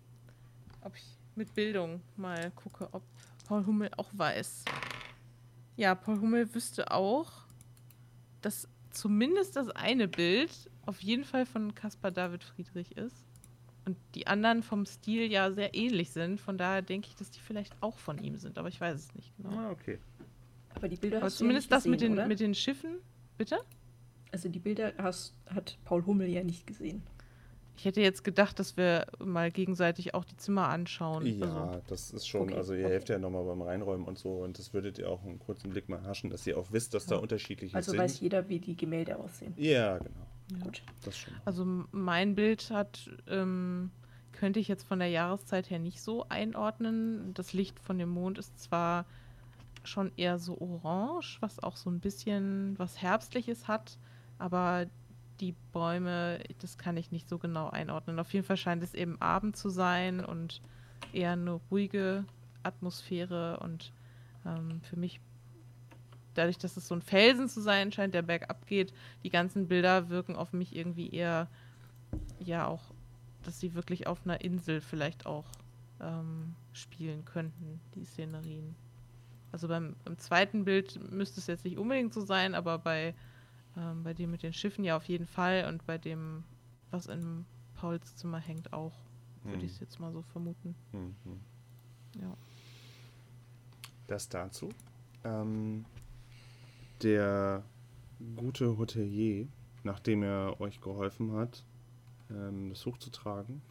[0.81, 3.03] ob ich mit Bildung mal gucke, ob
[3.47, 4.65] Paul Hummel auch weiß.
[5.77, 7.31] Ja, Paul Hummel wüsste auch,
[8.41, 10.51] dass zumindest das eine Bild
[10.85, 13.25] auf jeden Fall von Caspar David Friedrich ist.
[13.85, 16.41] Und die anderen vom Stil ja sehr ähnlich sind.
[16.41, 18.57] Von daher denke ich, dass die vielleicht auch von ihm sind.
[18.57, 19.51] Aber ich weiß es nicht genau.
[19.57, 19.99] Ah, okay.
[20.73, 22.27] Aber die Bilder Aber hast du ja zumindest nicht das gesehen, mit den, oder?
[22.27, 22.97] mit den Schiffen.
[23.37, 23.59] Bitte?
[24.31, 27.03] Also die Bilder hast, hat Paul Hummel ja nicht gesehen.
[27.77, 31.25] Ich hätte jetzt gedacht, dass wir mal gegenseitig auch die Zimmer anschauen.
[31.25, 32.93] Ja, Also, das ist schon, Okay, also ihr okay.
[32.93, 35.89] helft ja nochmal beim Reinräumen und so und das würdet ihr auch einen kurzen Blick
[35.89, 37.21] mal haschen, dass ihr auch wisst, dass da Ja.
[37.21, 37.99] unterschiedliche Also sind.
[37.99, 39.53] weiß jeder, wie die Gemälde aussehen.
[39.57, 40.09] ja, genau.
[40.51, 40.57] ja.
[40.63, 40.83] Gut.
[41.03, 41.33] Das schon.
[41.43, 43.91] Also mein Bild hat, ähm,
[44.31, 47.33] könnte ich jetzt von der Jahreszeit her nicht so einordnen.
[47.33, 49.05] Das Licht von dem Mond ist zwar
[49.83, 53.97] schon eher so orange, was auch so ein bisschen was Herbstliches hat,
[54.37, 54.87] aber
[55.39, 58.19] die Bäume, das kann ich nicht so genau einordnen.
[58.19, 60.61] Auf jeden Fall scheint es eben Abend zu sein und
[61.13, 62.25] eher eine ruhige
[62.63, 63.91] Atmosphäre und
[64.45, 65.19] ähm, für mich
[66.33, 68.93] dadurch, dass es so ein Felsen zu sein scheint, der bergab geht,
[69.23, 71.47] die ganzen Bilder wirken auf mich irgendwie eher,
[72.39, 72.83] ja, auch,
[73.43, 75.45] dass sie wirklich auf einer Insel vielleicht auch
[76.01, 78.75] ähm, spielen könnten, die Szenerien.
[79.51, 83.15] Also beim, beim, zweiten Bild müsste es jetzt nicht unbedingt so sein, aber bei,
[83.77, 86.43] ähm, bei dem mit den Schiffen ja auf jeden Fall und bei dem,
[86.91, 88.93] was in Pauls Zimmer hängt, auch,
[89.43, 89.65] würde Hm.
[89.65, 90.75] ich es jetzt mal so vermuten.
[90.93, 91.39] Mhm.
[92.21, 92.35] Ja.
[94.07, 94.69] Das dazu.
[95.23, 95.85] Ähm,
[97.01, 97.63] der
[98.35, 99.47] gute Hotelier,
[99.83, 101.65] nachdem er euch geholfen hat,
[102.29, 103.61] ähm, das hochzutragen,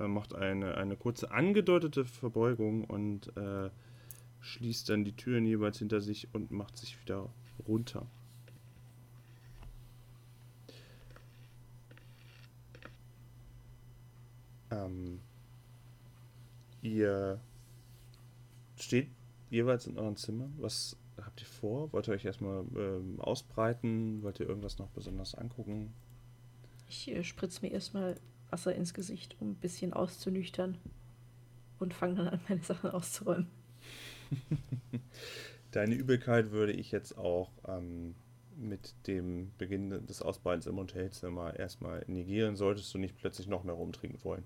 [0.00, 3.70] äh, macht eine, eine kurze angedeutete Verbeugung und äh,
[4.40, 7.28] schließt dann die Türen jeweils hinter sich und macht sich wieder
[7.66, 8.06] runter.
[14.84, 15.20] Ähm,
[16.82, 17.40] ihr
[18.76, 19.08] steht
[19.50, 20.54] jeweils in euren Zimmern.
[20.58, 21.92] Was habt ihr vor?
[21.92, 24.22] Wollt ihr euch erstmal ähm, ausbreiten?
[24.22, 25.92] Wollt ihr irgendwas noch besonders angucken?
[26.88, 28.16] Ich äh, spritze mir erstmal
[28.50, 30.78] Wasser ins Gesicht, um ein bisschen auszunüchtern.
[31.78, 33.48] Und fange dann an, meine Sachen auszuräumen.
[35.72, 38.14] Deine Übelkeit würde ich jetzt auch ähm,
[38.56, 42.56] mit dem Beginn des Ausbreitens im Hotelzimmer erstmal negieren.
[42.56, 44.44] Solltest du nicht plötzlich noch mehr rumtrinken wollen.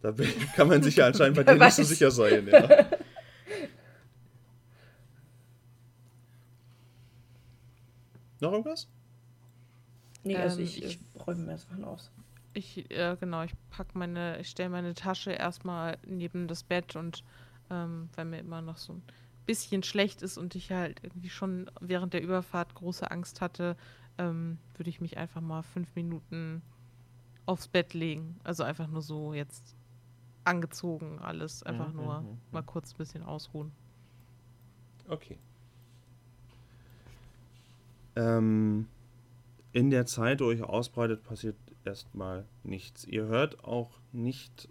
[0.00, 0.12] Da
[0.56, 2.46] kann man sich ja anscheinend bei dir nicht so sicher sein.
[2.48, 2.68] Ja.
[8.40, 8.88] noch irgendwas?
[10.24, 12.10] Nee, also Ähm, ich, ich- räume mir Sachen aus.
[12.54, 17.24] Ich, äh, genau, ich pack meine, ich stelle meine Tasche erstmal neben das Bett und
[17.70, 19.02] ähm, weil mir immer noch so ein
[19.46, 23.74] bisschen schlecht ist und ich halt irgendwie schon während der Überfahrt große Angst hatte,
[24.18, 26.60] ähm, würde ich mich einfach mal fünf Minuten
[27.46, 28.38] aufs Bett legen.
[28.44, 29.76] Also einfach nur so jetzt
[30.44, 31.62] angezogen alles.
[31.62, 33.72] Einfach Mhm, nur mhm, mal kurz ein bisschen ausruhen.
[35.08, 35.38] Okay.
[38.16, 38.88] Ähm,
[39.72, 43.04] in der Zeit, wo ihr euch ausbreitet, passiert erstmal nichts.
[43.04, 44.68] Ihr hört auch nicht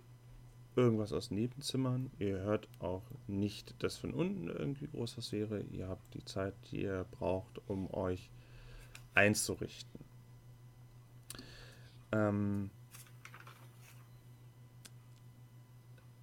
[0.75, 2.11] irgendwas aus Nebenzimmern.
[2.19, 5.61] Ihr hört auch nicht, dass von unten irgendwie groß was wäre.
[5.61, 8.29] Ihr habt die Zeit, die ihr braucht, um euch
[9.13, 9.90] einzurichten.
[12.11, 12.69] Ähm,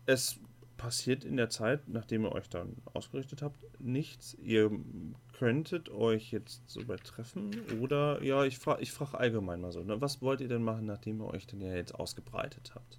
[0.07, 0.41] es
[0.79, 4.35] passiert in der Zeit, nachdem ihr euch dann ausgerichtet habt, nichts.
[4.35, 4.71] Ihr
[5.33, 10.01] könntet euch jetzt so treffen oder, ja, ich frage ich frag allgemein mal so, ne?
[10.01, 12.99] was wollt ihr denn machen, nachdem ihr euch denn ja jetzt ausgebreitet habt?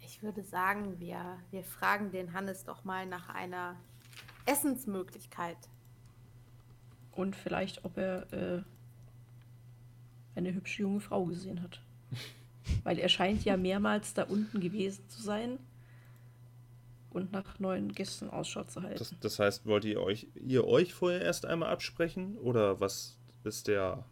[0.00, 3.76] Ich würde sagen, wir, wir fragen den Hannes doch mal nach einer
[4.46, 5.56] Essensmöglichkeit.
[7.12, 8.62] Und vielleicht, ob er äh,
[10.40, 11.80] eine hübsche junge Frau gesehen hat.
[12.84, 15.58] Weil er scheint ja mehrmals da unten gewesen zu sein
[17.10, 18.98] und nach neuen Gästen Ausschau zu halten.
[18.98, 23.68] Das, das heißt, wollt ihr euch, ihr euch vorher erst einmal absprechen oder was ist
[23.68, 24.04] der...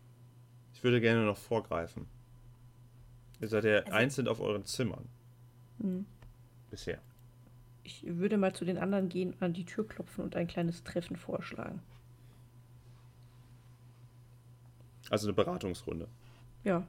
[0.75, 2.07] Ich würde gerne noch vorgreifen.
[3.41, 5.05] Ihr seid ja Also- einzeln auf euren Zimmern
[5.81, 6.07] Hm.
[6.71, 6.99] bisher.
[7.85, 11.17] Ich würde mal zu den anderen gehen, an die Tür klopfen und ein kleines Treffen
[11.17, 11.81] vorschlagen.
[15.11, 16.09] Also eine Beratungsrunde.
[16.65, 16.87] Ja,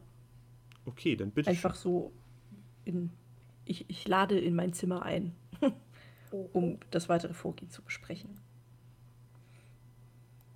[0.86, 1.50] Okay, dann bitte.
[1.50, 2.12] einfach so
[2.86, 3.12] in.
[3.66, 5.36] Ich, ich lade in mein Zimmer ein,
[6.54, 8.40] um das weitere Vorgehen zu besprechen.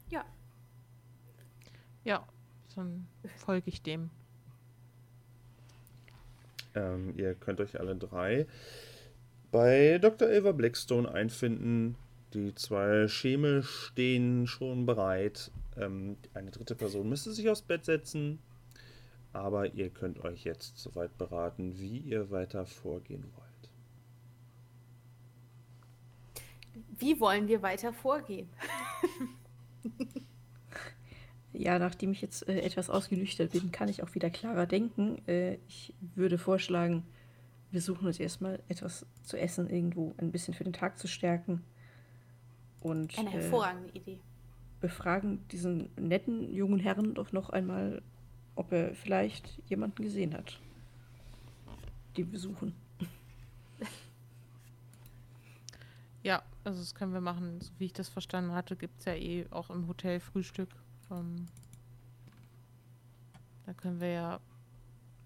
[0.09, 0.25] Ja,
[2.03, 2.27] Ja,
[2.75, 4.09] dann folge ich dem.
[6.75, 8.47] Ähm, ihr könnt euch alle drei
[9.51, 10.29] bei Dr.
[10.29, 11.95] Eva Blackstone einfinden.
[12.33, 15.51] Die zwei Schemel stehen schon bereit.
[15.77, 18.39] Ähm, eine dritte Person müsste sich aufs Bett setzen.
[19.31, 23.53] Aber ihr könnt euch jetzt soweit beraten, wie ihr weiter vorgehen wollt.
[26.99, 28.49] wie wollen wir weiter vorgehen?
[31.55, 35.21] Ja, nachdem ich jetzt äh, etwas ausgenüchtert bin, kann ich auch wieder klarer denken.
[35.27, 37.05] Äh, ich würde vorschlagen,
[37.69, 41.63] wir suchen uns erstmal etwas zu essen irgendwo, ein bisschen für den Tag zu stärken.
[42.81, 44.19] Und Eine äh, hervorragende Idee.
[44.83, 48.01] Befragen diesen netten jungen Herrn doch noch einmal,
[48.55, 50.59] ob er vielleicht jemanden gesehen hat,
[52.17, 52.75] den wir suchen.
[56.25, 57.59] Ja, also das können wir machen.
[57.59, 60.69] So wie ich das verstanden hatte, gibt es ja eh auch im Hotel Frühstück.
[61.11, 61.47] Ähm,
[63.65, 64.39] da können wir ja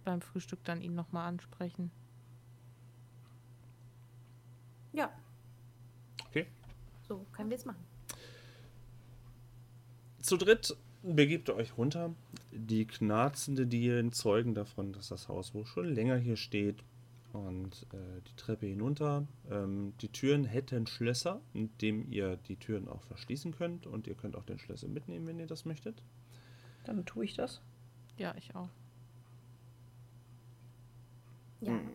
[0.03, 1.91] beim Frühstück dann ihn nochmal ansprechen.
[4.91, 5.11] Ja,
[6.25, 6.47] Okay.
[7.07, 7.96] so können wir es machen.
[10.27, 12.13] Zu dritt begebt ihr euch runter.
[12.51, 16.83] Die knarzende Dielen zeugen davon, dass das Haus wohl schon länger hier steht.
[17.31, 19.25] Und äh, die Treppe hinunter.
[19.49, 23.87] Ähm, die Türen hätten Schlösser, indem ihr die Türen auch verschließen könnt.
[23.87, 26.03] Und ihr könnt auch den Schlüssel mitnehmen, wenn ihr das möchtet.
[26.83, 27.61] Dann tue ich das.
[28.17, 28.69] Ja, ich auch.
[31.61, 31.89] Ja, Hm.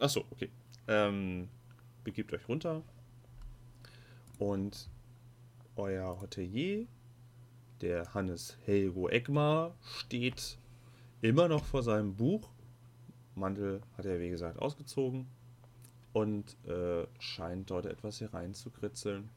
[0.00, 0.50] Achso, okay.
[0.88, 1.48] Ähm,
[2.02, 2.82] begebt euch runter.
[4.40, 4.90] Und
[5.76, 6.88] euer Hotelier,
[7.80, 10.58] der Hannes Helgo Egmar, steht
[11.20, 12.50] immer noch vor seinem Buch.
[13.34, 15.26] Mantel hat er, wie gesagt, ausgezogen
[16.12, 19.28] und äh, scheint dort etwas hier rein zu kritzeln.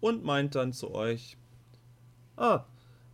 [0.00, 1.36] Und meint dann zu euch:
[2.36, 2.64] Ah,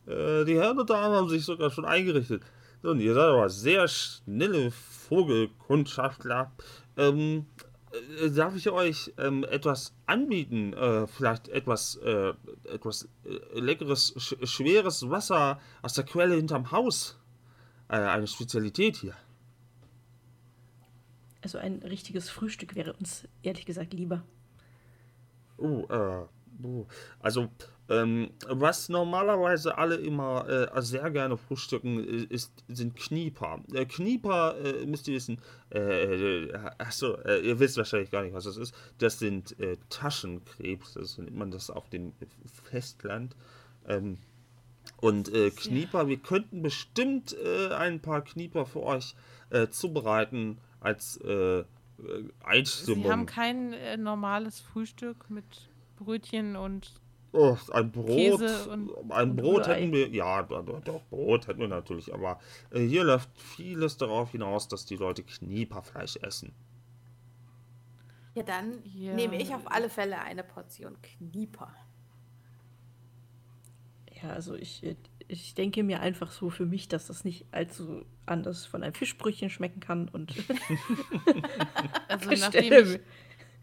[0.07, 2.42] äh, die Herren und Damen haben sich sogar schon eingerichtet.
[2.83, 6.50] Und ihr seid aber sehr schnelle Vogelkundschafter.
[6.96, 7.44] Ähm,
[7.92, 10.72] äh, darf ich euch ähm, etwas anbieten?
[10.72, 12.33] Äh, vielleicht etwas, äh,
[12.64, 17.18] etwas äh, leckeres, sch schweres Wasser aus der Quelle hinterm Haus.
[17.88, 19.16] Äh, eine Spezialität hier.
[21.42, 24.22] Also ein richtiges Frühstück wäre uns ehrlich gesagt lieber.
[25.57, 26.26] Oh, äh.
[27.20, 27.49] Also
[27.90, 33.61] ähm, was normalerweise alle immer äh, sehr gerne frühstücken, äh, ist, sind Knieper.
[33.75, 38.44] Äh, Knieper, äh, müsst ihr wissen, äh, achso, äh, ihr wisst wahrscheinlich gar nicht, was
[38.44, 38.75] das ist.
[38.99, 42.12] Das sind äh, Taschenkrebs, so nennt man das auf dem
[42.62, 43.35] Festland.
[43.88, 44.18] Ähm,
[44.99, 49.16] und äh, Knieper, wir könnten bestimmt äh, ein paar Knieper für euch
[49.51, 51.64] äh, zubereiten als äh,
[52.44, 53.03] Einstimmung.
[53.03, 55.69] Sie haben kein äh, normales Frühstück mit
[56.04, 56.92] Brötchen und
[57.32, 58.06] Oh, ein Brot.
[58.08, 59.82] Käse und- ein und Brot Rührei.
[59.82, 60.08] hätten wir.
[60.08, 62.12] Ja, doch, Brot hätten wir natürlich.
[62.12, 62.40] Aber
[62.72, 66.52] äh, hier läuft vieles darauf hinaus, dass die Leute Knieperfleisch essen.
[68.34, 69.14] Ja, dann Ja.
[69.14, 71.72] nehme ich auf alle Fälle eine Portion Knieper.
[74.22, 74.96] Ja, also ich, äh,
[75.28, 79.50] ich denke mir einfach so für mich, dass das nicht allzu anders von einem Fischbrötchen
[79.50, 80.34] schmecken kann und
[82.08, 83.00] also nachdem ich,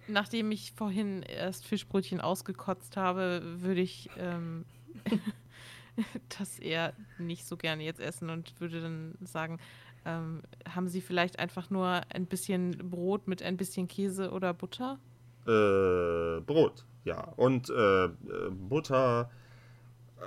[0.08, 4.66] nachdem ich vorhin erst Fischbrötchen ausgekotzt habe, würde ich ähm,
[6.38, 9.60] das eher nicht so gerne jetzt essen und würde dann sagen,
[10.06, 15.00] ähm, haben Sie vielleicht einfach nur ein bisschen Brot mit ein bisschen Käse oder Butter?
[15.46, 17.22] Äh, Brot, ja.
[17.36, 18.10] Und äh,
[18.50, 19.30] Butter.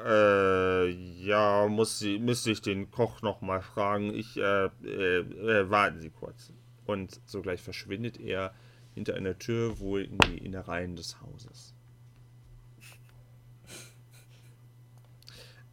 [0.06, 4.14] Äh, ja, muss müsste ich den Koch nochmal fragen.
[4.14, 6.52] Ich, äh, äh, äh, warten Sie kurz.
[6.86, 8.54] Und sogleich verschwindet er
[9.00, 11.72] hinter einer Tür wohl in die Innereien des Hauses.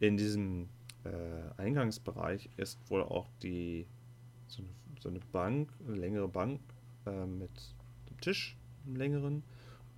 [0.00, 0.70] In diesem
[1.04, 3.86] äh, Eingangsbereich ist wohl auch die
[4.46, 4.70] so eine,
[5.02, 6.58] so eine Bank, eine längere Bank
[7.04, 7.50] äh, mit
[8.08, 9.42] einem Tisch, einem längeren,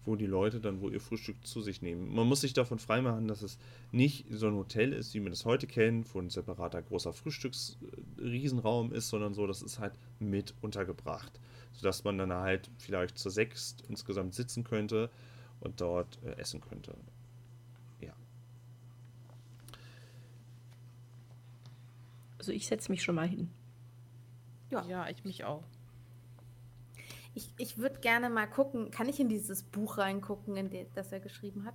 [0.05, 2.13] wo die Leute dann wohl ihr Frühstück zu sich nehmen.
[2.13, 3.59] Man muss sich davon freimachen, dass es
[3.93, 8.93] nicht so ein Hotel ist, wie man es heute kennt, wo ein separater großer Frühstücksriesenraum
[8.93, 11.39] ist, sondern so, das ist halt mit untergebracht,
[11.73, 15.11] sodass man dann halt vielleicht zu sechst insgesamt sitzen könnte
[15.61, 16.97] und dort äh, essen könnte.
[18.01, 18.13] Ja.
[22.39, 23.51] Also ich setze mich schon mal hin.
[24.71, 24.85] Ja.
[24.87, 25.65] Ja, ich mich auch.
[27.35, 31.13] Ich, ich würde gerne mal gucken, kann ich in dieses Buch reingucken, in de, das
[31.13, 31.75] er geschrieben hat?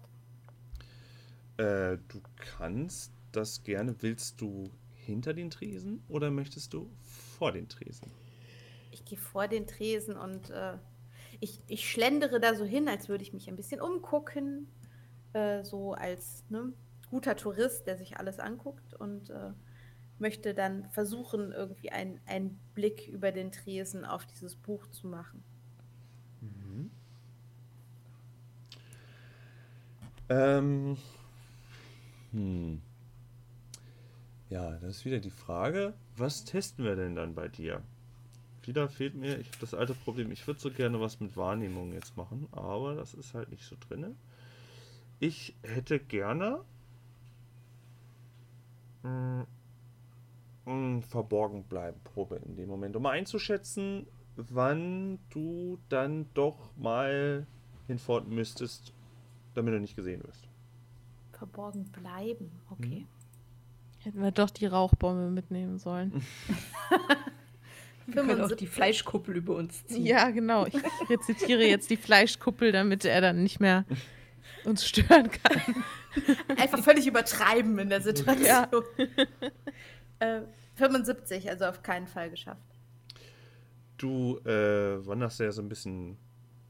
[1.57, 3.95] Äh, du kannst das gerne.
[4.01, 8.11] Willst du hinter den Tresen oder möchtest du vor den Tresen?
[8.95, 10.77] Ich gehe vor den Tresen und äh,
[11.41, 14.69] ich, ich schlendere da so hin, als würde ich mich ein bisschen umgucken.
[15.33, 16.71] Äh, so als ne,
[17.09, 19.51] guter Tourist, der sich alles anguckt und äh,
[20.17, 25.43] möchte dann versuchen, irgendwie ein- einen Blick über den Tresen auf dieses Buch zu machen.
[30.29, 30.97] Ähm.
[32.31, 32.81] Hm.
[34.49, 37.81] Ja, das ist wieder die Frage, was testen wir denn dann bei dir?
[38.67, 40.31] Wieder fehlt mir ich, das alte Problem.
[40.31, 43.75] Ich würde so gerne was mit Wahrnehmung jetzt machen, aber das ist halt nicht so
[43.79, 44.15] drinne.
[45.19, 46.61] Ich hätte gerne
[49.03, 49.41] mm,
[50.65, 57.47] mm, verborgen bleiben Probe in dem Moment, um einzuschätzen, wann du dann doch mal
[57.87, 58.93] hinfort müsstest,
[59.53, 60.47] damit du nicht gesehen wirst.
[61.31, 63.05] Verborgen bleiben, okay.
[63.99, 66.21] Hätten wir doch die Rauchbombe mitnehmen sollen.
[68.07, 68.69] Wir können auch die 75.
[68.69, 70.05] Fleischkuppel über uns ziehen.
[70.05, 70.65] Ja, genau.
[70.67, 70.75] Ich
[71.09, 73.85] rezitiere jetzt die Fleischkuppel, damit er dann nicht mehr
[74.63, 75.61] uns stören kann.
[76.57, 78.45] Einfach völlig übertreiben in der Situation.
[78.45, 78.69] Ja.
[80.19, 80.41] äh,
[80.75, 82.61] 75, also auf keinen Fall geschafft.
[83.97, 86.17] Du äh, wanderst ja so ein bisschen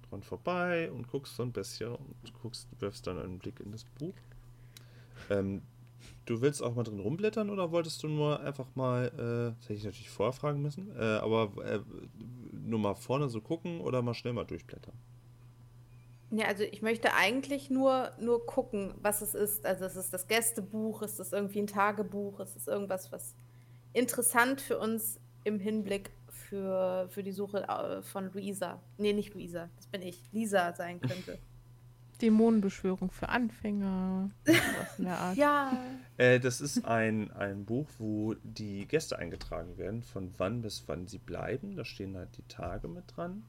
[0.10, 3.84] dran vorbei und guckst so ein bisschen und guckst, wirfst dann einen Blick in das
[3.84, 4.14] Buch.
[5.30, 5.64] Ähm,
[6.26, 9.74] du willst auch mal drin rumblättern oder wolltest du nur einfach mal, äh, das hätte
[9.74, 11.80] ich natürlich vorher fragen müssen, äh, aber äh,
[12.52, 14.96] nur mal vorne so gucken oder mal schnell mal durchblättern?
[16.32, 19.66] Ja, also ich möchte eigentlich nur, nur gucken, was es ist.
[19.66, 23.36] Also ist es das Gästebuch, ist es irgendwie ein Tagebuch, ist es irgendwas, was
[23.94, 28.82] interessant für uns im Hinblick für für, für die Suche äh, von Luisa.
[28.98, 30.22] Nee, nicht Luisa, das bin ich.
[30.32, 31.40] Lisa sein könnte.
[32.18, 34.30] Dämonenbeschwörung für Anfänger.
[34.46, 35.38] Sowas in der Art.
[35.38, 35.78] ja.
[36.18, 41.08] Äh, das ist ein, ein Buch, wo die Gäste eingetragen werden, von wann bis wann
[41.08, 41.76] sie bleiben.
[41.76, 43.44] Da stehen halt die Tage mit dran.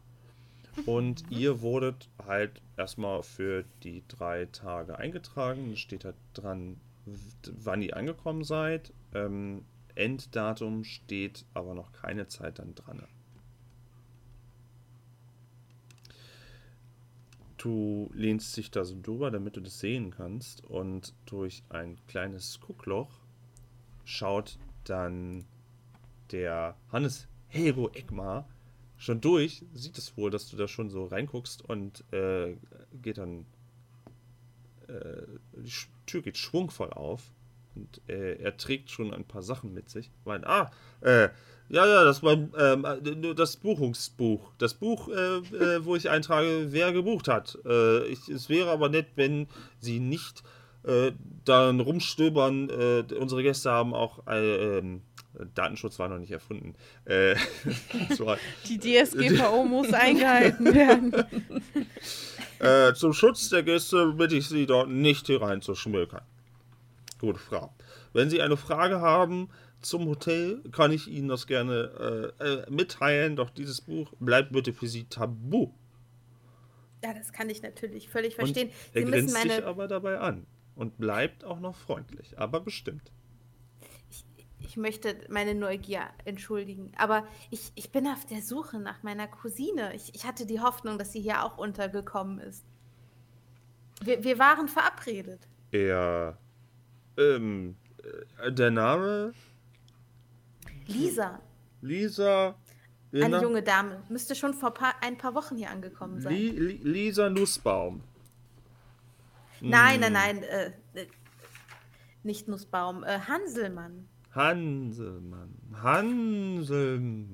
[0.85, 5.71] Und ihr wurdet halt erstmal für die drei Tage eingetragen.
[5.71, 8.93] Da steht halt dran, wann ihr angekommen seid.
[9.15, 9.65] Ähm,
[9.95, 13.03] Enddatum steht aber noch keine Zeit dann dran.
[17.57, 20.65] Du lehnst dich da so drüber, damit du das sehen kannst.
[20.65, 23.11] Und durch ein kleines Guckloch
[24.05, 25.45] schaut dann
[26.33, 28.49] der Hannes Hero Egmar
[28.97, 32.57] schon durch, sieht es wohl, dass du da schon so reinguckst und äh,
[33.03, 33.47] geht dann.
[34.89, 35.23] Äh,
[35.57, 35.71] die
[36.07, 37.23] Tür geht schwungvoll auf
[37.75, 40.11] und äh, er trägt schon ein paar Sachen mit sich.
[40.25, 41.29] Meint, ah, äh,
[41.69, 44.53] ja, ja, das war ähm, äh, das Buchungsbuch.
[44.59, 47.59] Das Buch, äh, äh, wo ich eintrage, wer gebucht hat.
[47.65, 49.49] Äh, ich, es wäre aber nett, wenn
[49.81, 50.45] Sie nicht
[50.85, 51.11] äh,
[51.45, 52.71] dann rumstöbern.
[52.71, 55.03] Äh, unsere Gäste haben auch äh, ähm,
[55.55, 56.75] Datenschutz war noch nicht erfunden.
[57.07, 61.13] Die DSGVO muss eingehalten werden.
[62.95, 66.23] zum Schutz der Gäste bitte ich Sie dort nicht hier rein zu schmökern.
[67.19, 67.75] Gute Frau.
[68.15, 69.51] Wenn Sie eine Frage haben
[69.83, 74.73] zum Hotel, kann ich Ihnen das gerne äh, äh, mitteilen, doch dieses Buch bleibt bitte
[74.73, 75.73] für Sie tabu.
[77.05, 78.71] Ja, das kann ich natürlich völlig Und verstehen.
[78.93, 79.67] er Sie müssen grinst dich meine.
[79.67, 83.13] aber dabei an und bleibt auch noch freundlich, aber bestimmt.
[84.59, 89.95] Ich möchte meine Neugier entschuldigen, aber ich, ich bin auf der Suche nach meiner Cousine.
[89.95, 92.65] Ich, ich hatte die Hoffnung, dass sie hier auch untergekommen ist.
[94.03, 95.47] Wir, wir waren verabredet.
[95.71, 96.39] Er,
[97.17, 97.77] ähm,
[98.43, 99.33] äh, der Name
[100.87, 101.41] Lisa,
[101.81, 102.55] Lisa,
[103.13, 106.33] eine junge Dame, müsste schon vor paar, ein paar Wochen hier angekommen sein.
[106.35, 108.03] Li, Li, Lisa Nussbaum.
[109.61, 111.07] Nein, nein, nein, äh, äh,
[112.23, 114.09] nicht Nussbaum, äh, Hanselmann.
[114.33, 117.31] Hanselmann, Hanselmann.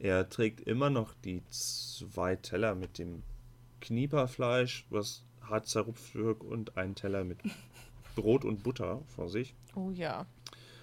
[0.00, 3.22] Er trägt immer noch die zwei Teller mit dem
[3.80, 7.38] Knieperfleisch, was hart zerrupft wird, und einen Teller mit
[8.16, 9.54] Brot und Butter vor sich.
[9.74, 10.26] Oh ja.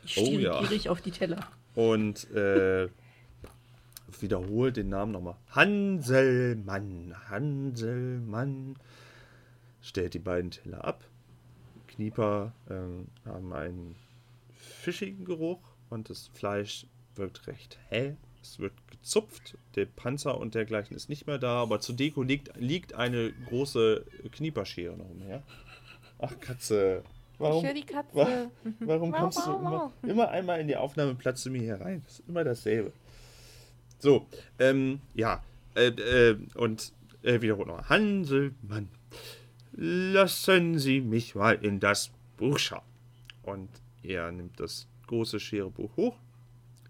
[0.03, 0.59] Ich Oh ja.
[0.61, 1.47] gierig auf die Teller.
[1.75, 2.89] Und äh,
[4.19, 5.35] wiederholt den Namen nochmal.
[5.49, 8.75] Hanselmann, Hanselmann.
[9.81, 11.03] Stellt die beiden Teller ab.
[11.87, 13.95] Knieper ähm, haben einen
[14.53, 16.85] fischigen Geruch und das Fleisch
[17.15, 18.17] wirkt recht hell.
[18.41, 19.57] Es wird gezupft.
[19.75, 24.05] Der Panzer und dergleichen ist nicht mehr da, aber zur Deko liegt, liegt eine große
[24.31, 25.43] Knieperschere noch umher.
[26.19, 27.03] Ach, Katze.
[27.41, 28.15] Warum, Ich höre die Katze.
[28.15, 29.91] Wa- Warum kommst du mau, immer, mau.
[30.03, 32.01] immer einmal in die Aufnahme platzt du mir hier rein?
[32.05, 32.91] Das ist immer dasselbe.
[33.99, 34.25] So,
[34.59, 35.43] ähm, ja,
[35.75, 37.89] äh, äh, und äh, wiederholt noch.
[37.89, 38.89] Hanselmann,
[39.73, 42.81] lassen Sie mich mal in das Buch schauen.
[43.43, 43.69] Und
[44.03, 46.17] er nimmt das große Scherebuch hoch,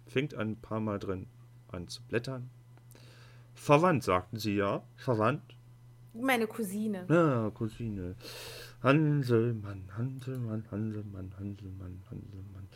[0.08, 1.28] fängt ein paar Mal drin
[1.72, 2.50] an zu blättern.
[3.54, 4.84] Verwandt, sagten Sie ja.
[4.96, 5.42] Verwandt?
[6.14, 7.06] Meine Cousine.
[7.10, 8.16] Ja, Cousine.
[8.84, 12.68] Hanselmann, Hanselmann, Hanselmann, Hanselmann, Hanselmann.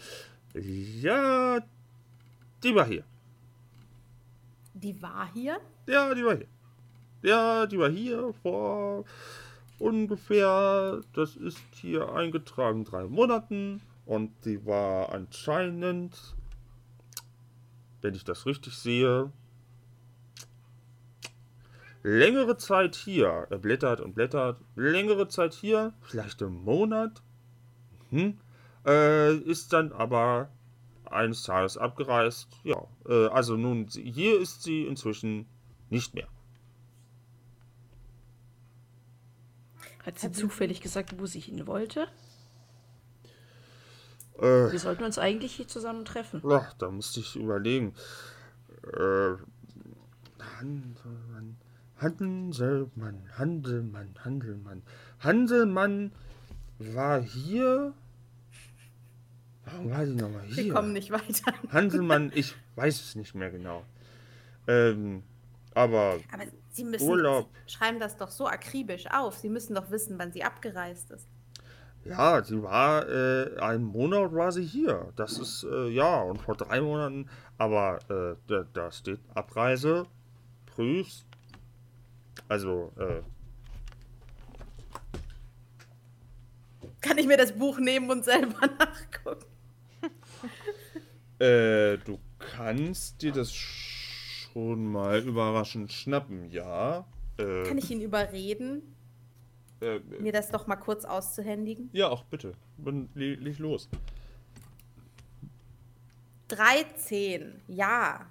[1.01, 1.59] Ja,
[2.63, 3.03] die war hier.
[4.73, 5.59] Die war hier?
[5.87, 6.47] Ja, die war hier.
[7.23, 9.05] Ja, die war hier vor
[9.79, 13.81] ungefähr, das ist hier eingetragen, drei Monaten.
[14.05, 16.35] Und die war anscheinend,
[18.01, 19.31] wenn ich das richtig sehe,
[22.05, 23.47] längere Zeit hier.
[23.49, 24.61] Er blättert und blättert.
[24.75, 27.23] Längere Zeit hier, vielleicht einen Monat.
[28.11, 28.37] Hm.
[28.85, 30.49] Äh, ist dann aber
[31.05, 32.47] eines Tages abgereist.
[32.63, 35.47] Ja, äh, also nun, hier ist sie inzwischen
[35.89, 36.27] nicht mehr.
[40.05, 42.07] Hat sie zufällig gesagt, wo sie hin wollte?
[44.37, 46.43] Äh, Wir sollten uns eigentlich hier zusammen treffen.
[46.47, 47.95] ach, da musste ich überlegen.
[48.93, 49.35] Äh,
[50.59, 51.57] Hanselmann,
[52.01, 54.81] Hanselmann, Hanselmann, Hanselmann.
[55.19, 56.11] Hanselmann
[56.79, 57.93] war hier.
[59.65, 60.65] Warum war sie nochmal hier?
[60.65, 61.53] Wir kommen nicht weiter.
[61.71, 63.83] Hanselmann, ich weiß es nicht mehr genau.
[64.67, 65.23] Ähm,
[65.73, 67.07] aber Aber Sie müssen.
[67.07, 67.49] Urlaub.
[67.67, 69.35] Sie schreiben das doch so akribisch auf.
[69.37, 71.27] Sie müssen doch wissen, wann sie abgereist ist.
[72.03, 75.11] ja, sie war, äh, einen Monat war sie hier.
[75.15, 80.05] Das ist, äh, ja, und vor drei Monaten, aber äh, da, da steht Abreise,
[80.65, 81.25] Prüfs.
[82.47, 83.21] Also, äh,
[87.01, 89.45] Kann ich mir das Buch nehmen und selber nachgucken?
[91.39, 97.05] äh, du kannst dir das schon mal überraschend schnappen, ja.
[97.38, 98.81] Äh, Kann ich ihn überreden,
[99.81, 101.89] äh, mir das doch mal kurz auszuhändigen?
[101.93, 102.53] ja, auch bitte.
[102.77, 103.89] Dann le- leg los.
[106.47, 108.25] 13, ja.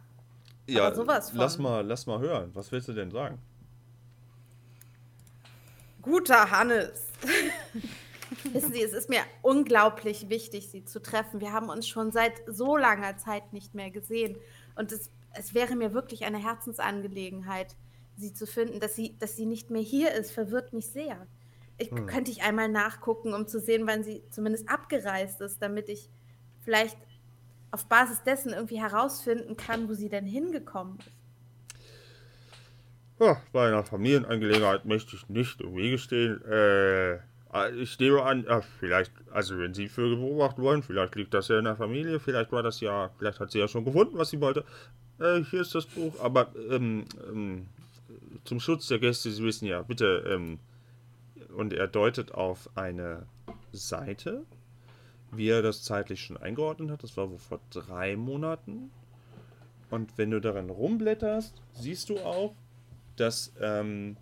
[0.66, 1.38] Ja, Aber sowas von.
[1.40, 2.50] lass mal, lass mal hören.
[2.54, 3.38] Was willst du denn sagen?
[6.04, 7.06] Guter Hannes.
[8.52, 11.40] Wissen Sie, es ist mir unglaublich wichtig, Sie zu treffen.
[11.40, 14.36] Wir haben uns schon seit so langer Zeit nicht mehr gesehen.
[14.76, 17.74] Und es, es wäre mir wirklich eine Herzensangelegenheit,
[18.16, 18.80] Sie zu finden.
[18.80, 21.26] Dass sie, dass sie nicht mehr hier ist, verwirrt mich sehr.
[21.78, 22.06] Ich, Hm.
[22.06, 26.10] Könnte ich einmal nachgucken, um zu sehen, wann sie zumindest abgereist ist, damit ich
[26.60, 26.98] vielleicht
[27.70, 31.13] auf Basis dessen irgendwie herausfinden kann, wo sie denn hingekommen ist.
[33.20, 36.42] Ja, bei einer Familienangelegenheit möchte ich nicht im Wege stehen.
[36.44, 37.20] Äh,
[37.76, 41.58] ich nehme an, ja, vielleicht, also wenn Sie Vögel beobachten wollen, vielleicht liegt das ja
[41.58, 44.40] in der Familie, vielleicht war das ja, vielleicht hat sie ja schon gefunden, was sie
[44.40, 44.64] wollte.
[45.20, 47.66] Äh, hier ist das Buch, aber ähm, ähm,
[48.44, 50.58] zum Schutz der Gäste, Sie wissen ja, bitte, ähm,
[51.56, 53.26] und er deutet auf eine
[53.70, 54.42] Seite,
[55.30, 58.90] wie er das zeitlich schon eingeordnet hat, das war wohl vor drei Monaten.
[59.90, 62.54] Und wenn du daran rumblätterst, siehst du auch,
[63.16, 64.16] dass ähm,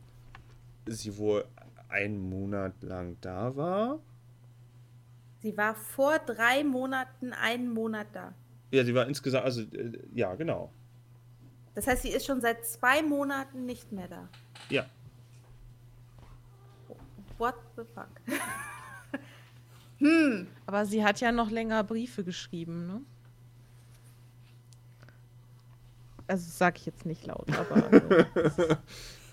[0.86, 1.45] sie wohl
[1.88, 4.01] einen Monat lang da war.
[5.40, 8.34] Sie war vor drei Monaten einen Monat da.
[8.70, 10.72] Ja, sie war insgesamt, also äh, ja, genau.
[11.74, 14.28] Das heißt, sie ist schon seit zwei Monaten nicht mehr da.
[14.68, 14.86] Ja.
[17.38, 18.09] What the fuck?
[20.66, 23.03] Aber sie hat ja noch länger Briefe geschrieben, ne?
[26.27, 28.25] Also sag ich jetzt nicht laut, aber äh,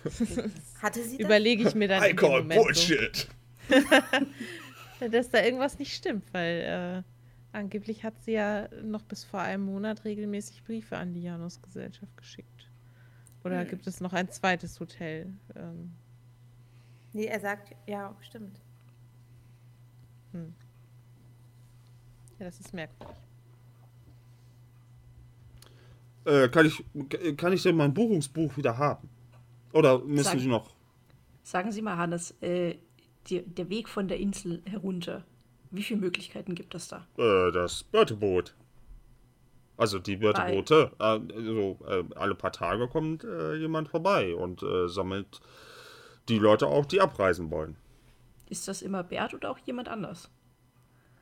[0.82, 1.26] Hatte sie das?
[1.26, 2.96] überlege ich mir dann in dem Moment so,
[5.12, 9.64] dass da irgendwas nicht stimmt, weil äh, angeblich hat sie ja noch bis vor einem
[9.64, 12.70] Monat regelmäßig Briefe an die Janus-Gesellschaft geschickt.
[13.44, 15.34] Oder gibt es noch ein zweites Hotel?
[15.56, 15.92] Ähm,
[17.12, 18.62] Nee, er sagt, ja, stimmt.
[20.34, 20.42] ja,
[22.40, 23.18] das ist merkwürdig.
[26.30, 26.84] Äh, kann ich,
[27.38, 29.10] kann ich denn mein Buchungsbuch wieder haben?
[29.74, 30.70] Oder müssen Sag- Sie noch?
[31.44, 32.76] Sagen Sie mal, Hannes, äh,
[33.28, 35.26] die, der Weg von der Insel herunter,
[35.72, 37.08] wie viele Möglichkeiten gibt es da?
[37.18, 38.54] Äh, das Börteboot.
[39.78, 40.92] Also die Börteboote.
[41.00, 45.42] Äh, also, äh, alle paar Tage kommt jemand vorbei und sammelt
[46.28, 47.76] die Leute auch, die abreisen wollen.
[48.50, 50.30] Ist das immer Bert oder auch jemand anders?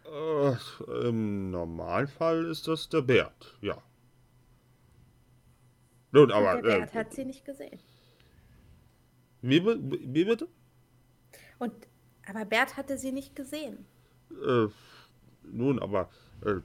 [0.05, 3.77] Äh, Im Normalfall ist das der Bert, ja.
[6.17, 6.61] Nun, aber.
[6.61, 7.79] der Bert äh, hat sie nicht gesehen.
[9.41, 10.47] wie, wie bitte?
[11.59, 11.73] Und,
[12.27, 13.85] aber Bert hatte sie nicht gesehen.
[14.31, 14.67] Äh,
[15.43, 16.09] nun, aber.
[16.45, 16.61] Äh,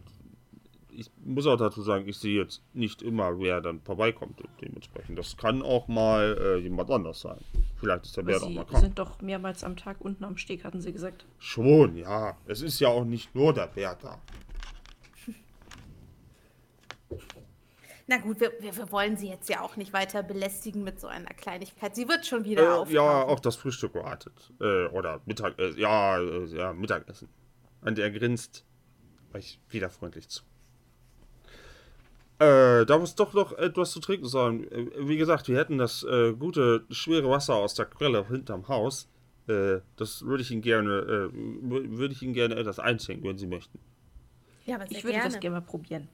[0.94, 4.42] ich muss auch dazu sagen, ich sehe jetzt nicht immer, wer dann vorbeikommt.
[4.60, 5.18] Dementsprechend.
[5.18, 7.38] Das kann auch mal äh, jemand anders sein.
[7.76, 8.84] Vielleicht ist der Bert auch Sie mal krank.
[8.84, 11.24] sind doch mehrmals am Tag unten am Steg, hatten Sie gesagt.
[11.38, 12.36] Schon, ja.
[12.46, 14.20] Es ist ja auch nicht nur der Bert da.
[18.08, 21.32] Na gut, wir, wir, wollen sie jetzt ja auch nicht weiter belästigen mit so einer
[21.34, 21.94] Kleinigkeit.
[21.94, 22.94] Sie wird schon wieder Äh, auftauchen.
[22.94, 24.52] ja, auch das Frühstück wartet.
[24.60, 27.28] Äh, oder Mittag, äh, ja, äh, ja, Mittagessen.
[27.80, 28.64] Und er grinst
[29.34, 30.42] euch wieder freundlich zu.
[32.38, 34.64] Äh, da muss doch noch etwas zu trinken sein.
[34.72, 39.08] Äh, wie gesagt, wir hätten das äh, gute, schwere Wasser aus der Quelle hinterm Haus.
[39.46, 41.36] Äh, das würde ich Ihnen gerne, äh,
[41.66, 43.78] wür- würde ich Ihnen gerne etwas einschenken, wenn Sie möchten.
[44.66, 45.30] Ja, aber sehr Ich würde gerne.
[45.30, 46.08] das gerne mal probieren.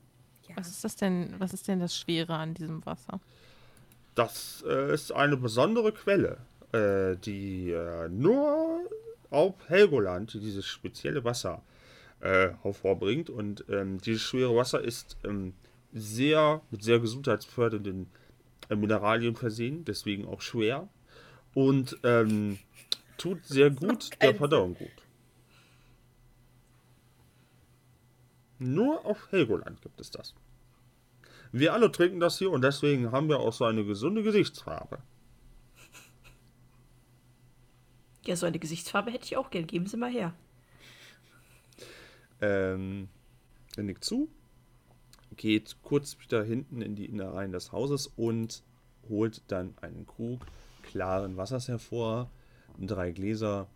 [0.48, 0.56] Ja.
[0.56, 3.20] Was ist das denn, was ist denn das Schwere an diesem Wasser?
[4.14, 6.38] Das äh, ist eine besondere Quelle,
[6.72, 8.80] äh, die äh, nur
[9.30, 11.62] auf Helgoland dieses spezielle Wasser
[12.20, 13.30] äh, hervorbringt.
[13.30, 15.54] Und ähm, dieses schwere Wasser ist ähm,
[15.92, 18.08] sehr mit sehr gesundheitsfördernden
[18.68, 20.88] äh, Mineralien versehen, deswegen auch schwer.
[21.54, 22.58] Und ähm,
[23.16, 24.88] tut sehr gut der keinen Verdauung gut.
[28.58, 30.34] Nur auf Helgoland gibt es das.
[31.52, 34.98] Wir alle trinken das hier und deswegen haben wir auch so eine gesunde Gesichtsfarbe.
[38.24, 39.66] Ja, so eine Gesichtsfarbe hätte ich auch gern.
[39.66, 40.34] Geben Sie mal her.
[42.40, 43.08] Ähm,
[43.76, 44.28] er nickt zu,
[45.36, 48.62] geht kurz wieder hinten in die Innereien des Hauses und
[49.08, 50.44] holt dann einen Krug
[50.82, 52.30] klaren Wassers hervor,
[52.78, 53.68] drei Gläser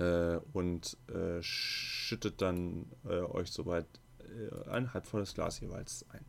[0.00, 3.86] äh, und äh, schüttet dann äh, euch soweit
[4.20, 6.24] äh, ein halb volles Glas jeweils ein.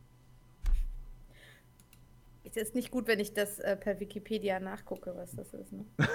[2.44, 5.72] Es ist nicht gut, wenn ich das äh, per Wikipedia nachgucke, was das ist.
[5.72, 5.86] Ne?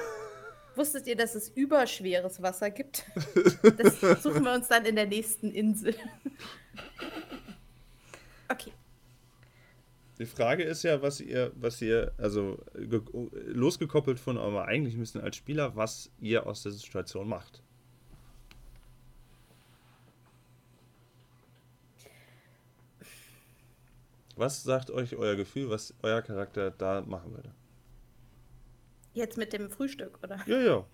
[0.75, 3.05] Wusstet ihr, dass es überschweres Wasser gibt?
[3.77, 5.95] Das suchen wir uns dann in der nächsten Insel.
[8.49, 8.71] Okay.
[10.19, 15.35] Die Frage ist ja, was ihr, was ihr, also losgekoppelt von eurem eigentlichen Wissen als
[15.35, 17.61] Spieler, was ihr aus der Situation macht.
[24.35, 27.51] Was sagt euch euer Gefühl, was euer Charakter da machen würde?
[29.13, 30.39] Jetzt mit dem Frühstück, oder?
[30.45, 30.85] Ja, ja.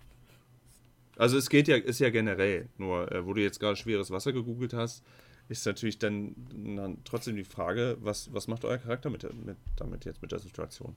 [1.16, 4.32] Also es geht ja, ist ja generell, nur äh, wo du jetzt gerade schweres Wasser
[4.32, 5.04] gegoogelt hast,
[5.48, 6.34] ist natürlich dann,
[6.76, 10.38] dann trotzdem die Frage, was, was macht euer Charakter mit, mit, damit jetzt mit der
[10.38, 10.96] Situation?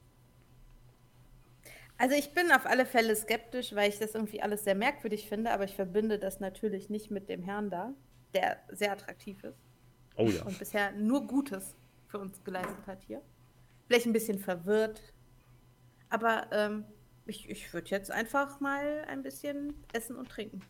[1.98, 5.52] Also ich bin auf alle Fälle skeptisch, weil ich das irgendwie alles sehr merkwürdig finde,
[5.52, 7.93] aber ich verbinde das natürlich nicht mit dem Herrn da,
[8.34, 9.58] der sehr attraktiv ist.
[10.16, 10.43] Oh ja.
[10.43, 11.76] Und bisher nur Gutes
[12.08, 13.22] für uns geleistet hat hier.
[13.88, 15.02] Vielleicht ein bisschen verwirrt,
[16.10, 16.86] aber ähm,
[17.26, 20.62] ich, ich würde jetzt einfach mal ein bisschen essen und trinken.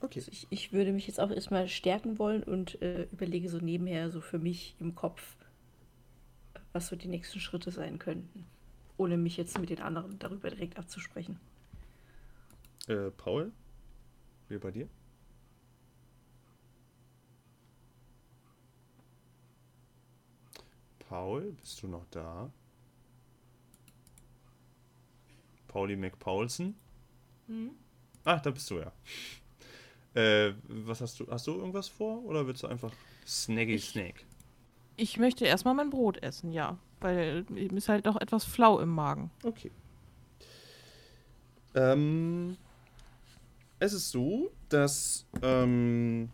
[0.00, 0.18] Okay.
[0.18, 4.10] Also ich, ich würde mich jetzt auch erstmal stärken wollen und äh, überlege so nebenher
[4.10, 5.36] so für mich im Kopf,
[6.72, 8.46] was so die nächsten Schritte sein könnten.
[8.96, 11.38] Ohne mich jetzt mit den anderen darüber direkt abzusprechen.
[12.88, 13.52] Äh, Paul?
[14.48, 14.88] Wie bei dir?
[21.08, 22.50] Paul, bist du noch da?
[25.68, 26.74] Pauli McPaulsen?
[27.48, 27.72] Mhm.
[28.24, 28.92] Ach, da bist du ja.
[30.14, 31.26] Äh, was hast du?
[31.28, 32.92] Hast du irgendwas vor oder willst du einfach
[33.26, 34.22] Snaggy ich, Snake?
[34.96, 36.78] Ich möchte erstmal mein Brot essen, ja.
[37.00, 39.30] Weil mir ist halt noch etwas flau im Magen.
[39.44, 39.70] Okay.
[41.74, 42.56] Ähm,
[43.78, 46.28] es ist so, dass ähm,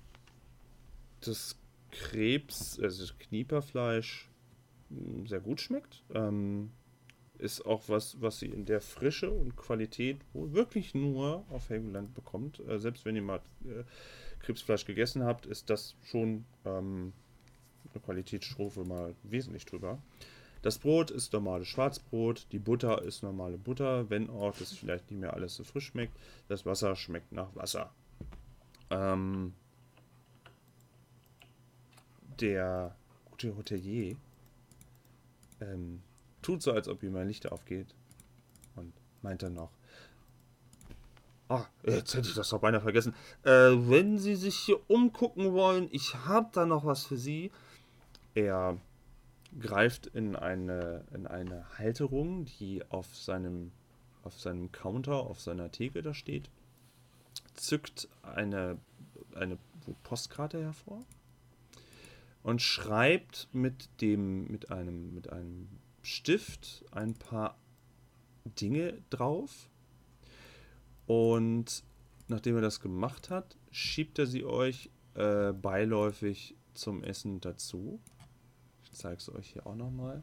[1.20, 1.56] das
[1.90, 4.28] Krebs, also das Knieperfleisch
[4.88, 6.02] hm, sehr gut schmeckt.
[6.14, 6.70] Ähm,
[7.38, 12.14] ist auch was, was sie in der Frische und Qualität wohl wirklich nur auf Helgoland
[12.14, 12.60] bekommt.
[12.68, 13.84] Äh, selbst wenn ihr mal äh,
[14.40, 17.12] Krebsfleisch gegessen habt, ist das schon ähm,
[17.92, 19.98] eine Qualitätsstufe mal wesentlich drüber.
[20.62, 25.20] Das Brot ist normales Schwarzbrot, die Butter ist normale Butter, wenn auch das vielleicht nicht
[25.20, 26.16] mehr alles so frisch schmeckt.
[26.48, 27.92] Das Wasser schmeckt nach Wasser.
[28.90, 29.52] Ähm,
[32.40, 32.96] der
[33.30, 34.16] gute Hotelier
[35.60, 36.02] ähm,
[36.46, 37.88] tut so, als ob ihm ein Licht aufgeht.
[38.76, 39.70] Und meint dann noch.
[41.48, 43.14] Ah, jetzt hätte ich das doch beinahe vergessen.
[43.42, 47.50] Äh, wenn Sie sich hier umgucken wollen, ich habe da noch was für Sie.
[48.34, 48.78] Er
[49.58, 53.72] greift in eine, in eine Halterung, die auf seinem,
[54.22, 56.50] auf seinem Counter, auf seiner Theke da steht,
[57.54, 58.78] zückt eine,
[59.34, 59.58] eine
[60.04, 61.00] Postkarte hervor
[62.42, 65.68] und schreibt mit dem, mit einem, mit einem
[66.06, 67.58] Stift ein paar
[68.44, 69.68] Dinge drauf.
[71.06, 71.82] Und
[72.28, 77.98] nachdem er das gemacht hat, schiebt er sie euch äh, beiläufig zum Essen dazu.
[78.84, 80.22] Ich zeige es euch hier auch nochmal.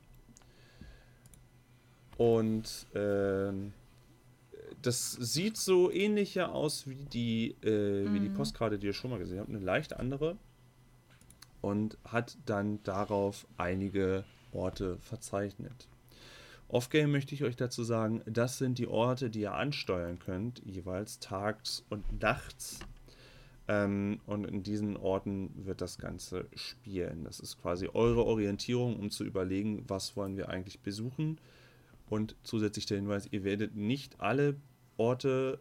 [2.16, 3.52] Und äh,
[4.82, 8.14] das sieht so ähnlicher aus wie die, äh, mhm.
[8.14, 8.36] wie die mhm.
[8.36, 9.50] Postkarte, die ihr schon mal gesehen habt.
[9.50, 10.38] Eine leicht andere.
[11.60, 14.24] Und hat dann darauf einige
[14.54, 15.88] Orte verzeichnet.
[16.68, 21.20] Off-Game möchte ich euch dazu sagen, das sind die Orte, die ihr ansteuern könnt, jeweils
[21.20, 22.80] tags und nachts.
[23.68, 27.24] Ähm, und in diesen Orten wird das Ganze spielen.
[27.24, 31.40] Das ist quasi eure Orientierung, um zu überlegen, was wollen wir eigentlich besuchen.
[32.10, 34.56] Und zusätzlich der Hinweis, ihr werdet nicht alle
[34.98, 35.60] Orte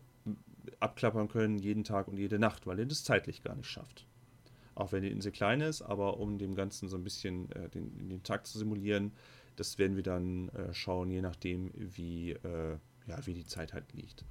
[0.81, 4.07] abklappern können, jeden Tag und jede Nacht, weil ihr das zeitlich gar nicht schafft.
[4.75, 8.09] Auch wenn die Insel klein ist, aber um dem Ganzen so ein bisschen äh, den,
[8.09, 9.13] den Tag zu simulieren,
[9.57, 13.93] das werden wir dann äh, schauen, je nachdem, wie, äh, ja, wie die Zeit halt
[13.93, 14.25] liegt.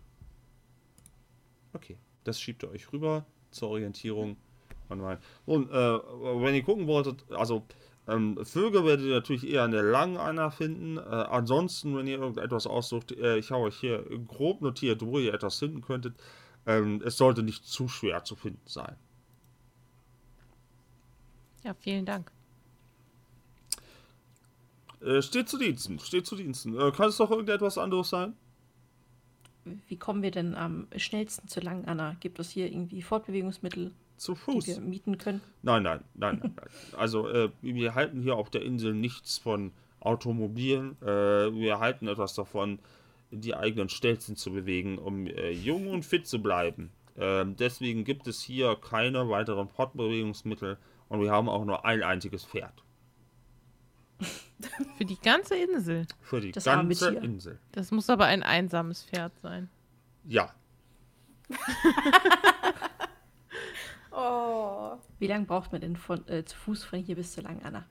[1.74, 4.38] Okay, das schiebt ihr euch rüber zur Orientierung.
[5.46, 7.66] Und äh, wenn ihr gucken wolltet, also
[8.08, 10.98] ähm, Vögel werdet ihr natürlich eher in der langen einer finden.
[10.98, 15.34] Äh, ansonsten, wenn ihr irgendetwas aussucht, äh, ich habe euch hier grob notiert, wo ihr
[15.34, 16.16] etwas finden könntet.
[16.66, 18.96] Ähm, es sollte nicht zu schwer zu finden sein.
[21.64, 22.32] Ja, vielen Dank.
[25.02, 26.80] Äh, steht zu Diensten, steht zu Diensten.
[26.80, 28.36] Äh, kann es doch irgendetwas anderes sein?
[29.88, 32.16] Wie kommen wir denn am schnellsten zu Lang, Anna?
[32.20, 34.66] Gibt es hier irgendwie Fortbewegungsmittel, zu Fuß.
[34.66, 35.42] die wir mieten können?
[35.62, 36.54] Nein, nein, nein, nein.
[36.56, 36.68] nein.
[36.98, 40.98] Also äh, wir halten hier auf der Insel nichts von Automobilen.
[41.02, 42.80] Äh, wir halten etwas davon,
[43.30, 46.92] die eigenen Stelzen zu bewegen, um äh, jung und fit zu bleiben.
[47.18, 50.78] Ähm, deswegen gibt es hier keine weiteren Fortbewegungsmittel
[51.12, 52.86] und wir haben auch nur ein einziges Pferd.
[54.98, 56.08] Für die ganze Insel.
[56.22, 57.60] Für die das ganze Insel.
[57.74, 59.70] Das muss aber ein einsames Pferd sein.
[60.24, 60.54] Ja.
[64.12, 64.94] oh.
[65.20, 67.86] Wie lange braucht man denn von, äh, zu Fuß von hier bis zu Lang, Anna?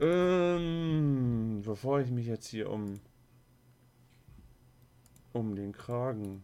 [0.00, 3.00] Ähm, bevor ich mich jetzt hier um
[5.32, 6.42] um den Kragen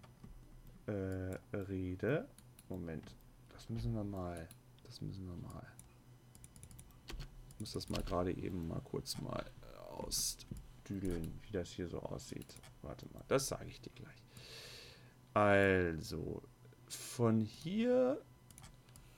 [0.86, 2.28] äh, rede.
[2.68, 3.16] Moment,
[3.48, 4.46] das müssen wir mal.
[4.90, 5.66] Das müssen wir mal.
[7.48, 9.48] Ich muss das mal gerade eben mal kurz mal
[9.88, 12.56] ausdüdeln, wie das hier so aussieht.
[12.82, 14.20] Warte mal, das sage ich dir gleich.
[15.32, 16.42] Also,
[16.88, 18.20] von hier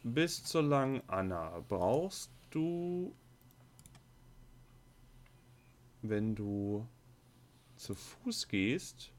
[0.02, 3.16] bis zur Langen Anna brauchst du,
[6.02, 6.86] wenn du
[7.76, 9.10] zu Fuß gehst,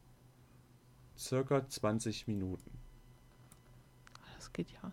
[1.18, 2.78] circa 20 Minuten.
[4.36, 4.92] Das geht ja.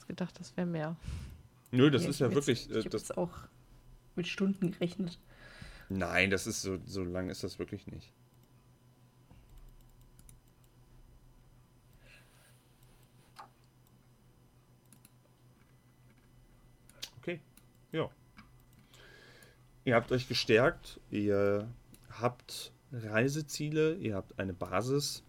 [0.11, 0.95] gedacht, das wäre mehr.
[1.71, 2.65] Nö, das Ja, ist ja hab wirklich.
[2.65, 3.31] Jetzt, äh, ich habe das, jetzt auch
[4.15, 5.19] mit Stunden gerechnet.
[5.89, 8.13] nein, das ist so, so lang ist das wirklich nicht.
[17.17, 17.39] Okay,
[17.91, 18.09] ja.
[19.83, 21.67] Ihr habt euch gestärkt, ihr
[22.09, 25.23] habt Reiseziele, ihr habt eine Basis.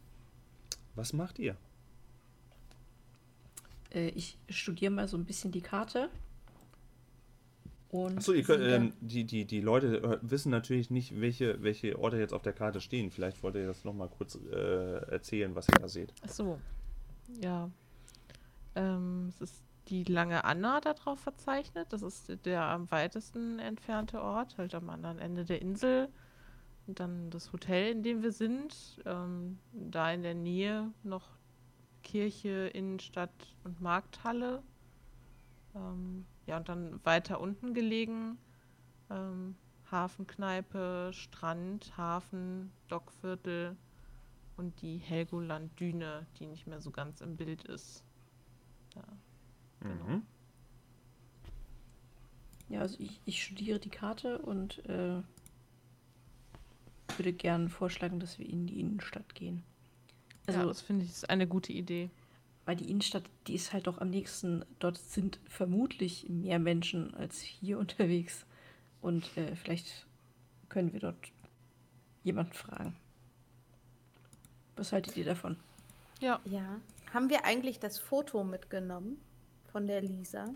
[0.95, 1.57] Was macht ihr?
[3.93, 6.09] Äh, ich studiere mal so ein bisschen die Karte.
[7.90, 11.99] Und Achso, ihr könnt, ähm, die, die, die Leute äh, wissen natürlich nicht, welche, welche
[11.99, 13.11] Orte jetzt auf der Karte stehen.
[13.11, 16.14] Vielleicht wollt ihr das nochmal kurz äh, erzählen, was ihr da seht.
[16.24, 16.59] Ach so.
[17.43, 17.70] Ja.
[18.76, 21.93] Ähm, es ist die Lange Anna da drauf verzeichnet.
[21.93, 26.09] Das ist der am weitesten entfernte Ort, halt am anderen Ende der Insel.
[26.86, 29.03] Und dann das Hotel, in dem wir sind.
[29.05, 31.28] Ähm, da in der Nähe noch
[32.03, 34.62] Kirche, Innenstadt und Markthalle.
[35.74, 38.38] Ähm, ja, und dann weiter unten gelegen.
[39.11, 39.57] Ähm,
[39.90, 43.76] Hafenkneipe, Strand, Hafen, Dockviertel
[44.57, 48.05] und die Helgoland-Düne, die nicht mehr so ganz im Bild ist.
[48.94, 49.05] Ja,
[49.80, 50.05] genau.
[50.05, 50.22] Mhm.
[52.68, 55.22] Ja, also ich, ich studiere die Karte und äh,
[57.16, 59.62] würde gern vorschlagen, dass wir in die Innenstadt gehen.
[60.47, 62.11] Also, ja, das finde ich ist eine gute Idee.
[62.64, 64.64] weil die Innenstadt, die ist halt doch am nächsten.
[64.78, 68.47] Dort sind vermutlich mehr Menschen als hier unterwegs.
[69.01, 70.07] Und äh, vielleicht
[70.68, 71.16] können wir dort
[72.22, 72.97] jemanden fragen.
[74.76, 75.57] Was haltet ihr davon?
[76.20, 76.80] Ja, Ja.
[77.12, 79.20] Haben wir eigentlich das Foto mitgenommen
[79.70, 80.47] von der Lisa?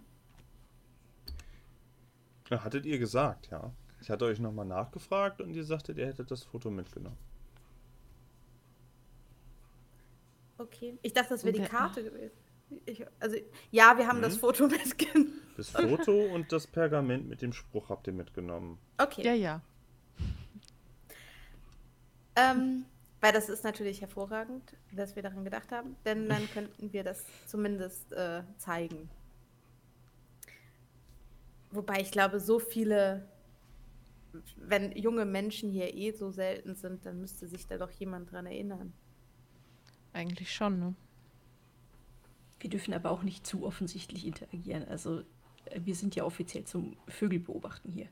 [2.49, 3.73] Ja, hattet ihr gesagt, ja.
[4.01, 7.19] Ich hatte euch nochmal nachgefragt und ihr sagtet, ihr hättet das Foto mitgenommen.
[10.59, 10.99] Okay.
[11.03, 12.37] Ich dachte, das wäre die Karte gewesen.
[12.85, 13.37] Ich, also,
[13.71, 14.41] ja, wir haben das Mhm.
[14.41, 15.41] Foto mitgenommen.
[15.57, 18.79] Das Foto und das Pergament mit dem Spruch habt ihr mitgenommen.
[18.99, 19.25] Okay.
[19.25, 19.61] ja, ja.
[22.35, 22.85] Ähm,
[23.21, 27.25] weil das ist natürlich hervorragend, dass wir daran gedacht haben, denn dann könnten wir das
[27.47, 29.09] zumindest äh, zeigen.
[31.71, 33.27] Wobei ich glaube, so viele,
[34.57, 38.47] wenn junge Menschen hier eh so selten sind, dann müsste sich da doch jemand dran
[38.47, 38.93] erinnern.
[40.17, 40.95] Eigentlich schon, ne?
[42.59, 44.89] Wir dürfen aber auch nicht zu offensichtlich interagieren.
[44.89, 45.21] Also,
[45.67, 48.09] äh, wir sind ja offiziell zum Vögelbeobachten hier.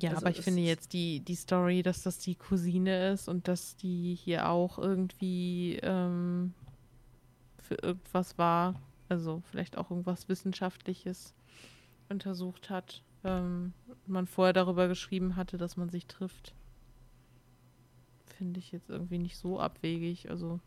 [0.00, 3.48] Ja, Also aber ich finde jetzt die, die Story, dass das die Cousine ist und
[3.48, 6.54] dass die hier auch irgendwie ähm,
[7.58, 11.34] für irgendwas war, also vielleicht auch irgendwas Wissenschaftliches
[12.08, 13.72] untersucht hat, ähm,
[14.06, 16.54] man vorher darüber geschrieben hatte, dass man sich trifft.
[18.38, 20.30] Finde ich jetzt irgendwie nicht so abwegig.
[20.30, 20.60] Also,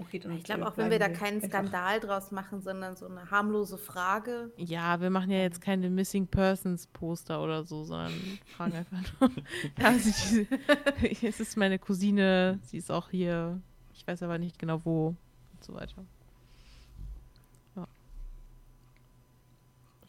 [0.00, 3.06] Okay, dann Ich glaube, auch wenn wir da keinen einfach- Skandal draus machen, sondern so
[3.06, 4.52] eine harmlose Frage.
[4.56, 8.12] ja, wir machen ja jetzt keine Missing Persons Poster oder so, sondern
[8.56, 9.30] fragen einfach nur.
[9.78, 13.60] ja, sie, diese, es ist meine Cousine, sie ist auch hier.
[13.92, 16.04] Ich weiß aber nicht genau wo und so weiter.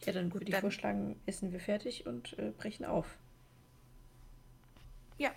[0.06, 3.18] Ja, dann Gut, würde ich dann- vorschlagen, essen wir fertig und äh, brechen auf.
[5.18, 5.30] Ja,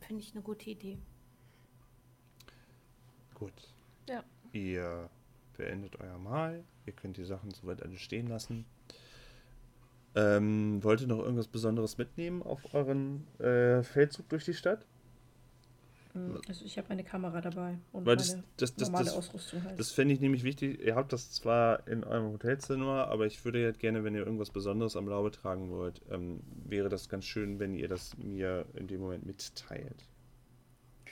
[0.00, 0.98] finde ich eine gute Idee.
[3.34, 3.52] Gut.
[4.08, 4.22] Ja.
[4.52, 5.08] Ihr
[5.56, 6.64] beendet euer Mahl.
[6.86, 8.64] Ihr könnt die Sachen soweit alle stehen lassen.
[10.16, 14.86] Ähm, wollt ihr noch irgendwas Besonderes mitnehmen auf euren äh, Feldzug durch die Stadt?
[16.12, 19.64] Mm, Also ich habe eine Kamera dabei und Weil das- das- das- normale das- Ausrüstung
[19.64, 19.80] halt.
[19.80, 20.80] Das fände ich nämlich wichtig.
[20.80, 24.50] Ihr habt das zwar in eurem Hotelzimmer, aber ich würde jetzt gerne, wenn ihr irgendwas
[24.50, 28.86] Besonderes am Laube tragen wollt, ähm, wäre das ganz schön, wenn ihr das mir in
[28.86, 30.04] dem Moment mitteilt.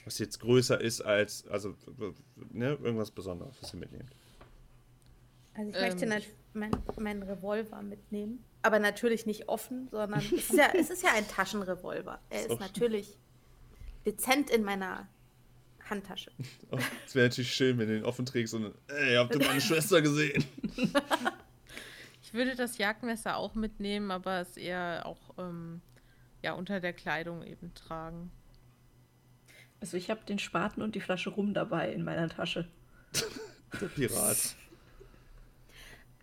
[0.05, 1.75] Was jetzt größer ist als, also,
[2.51, 4.09] ne, irgendwas Besonderes, was ihr mitnehmt.
[5.53, 6.23] Also ich Ähm, möchte nat-
[6.53, 8.43] mein, meinen Revolver mitnehmen.
[8.63, 12.19] Aber natürlich nicht offen, sondern es ist ja, es ist ja ein Taschenrevolver.
[12.29, 13.17] Er Ist ist natürlich
[14.05, 15.07] dezent in meiner
[15.89, 16.31] Handtasche.
[16.71, 19.61] Oh, Es wäre natürlich schön, wenn du den offen trägst und ey, habt ihr meine
[19.61, 20.43] Schwester gesehen?
[22.23, 25.81] Ich würde das Jagdmesser auch mitnehmen, aber es eher auch ähm,
[26.41, 28.31] ja, unter der Kleidung eben tragen.
[29.83, 32.69] Also ich habe den Spaten und die Flasche Rum dabei in meiner Tasche.
[33.81, 34.55] Der Pirat.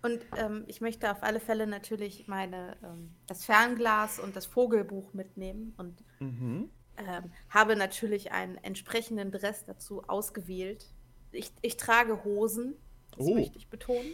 [0.01, 5.13] Und ähm, ich möchte auf alle Fälle natürlich meine, ähm, das Fernglas und das Vogelbuch
[5.13, 6.71] mitnehmen und Mhm.
[6.97, 10.87] ähm, habe natürlich einen entsprechenden Dress dazu ausgewählt.
[11.31, 12.77] Ich, ich trage Hosen,
[13.11, 13.35] das Oh.
[13.35, 14.13] möchte ich betonen.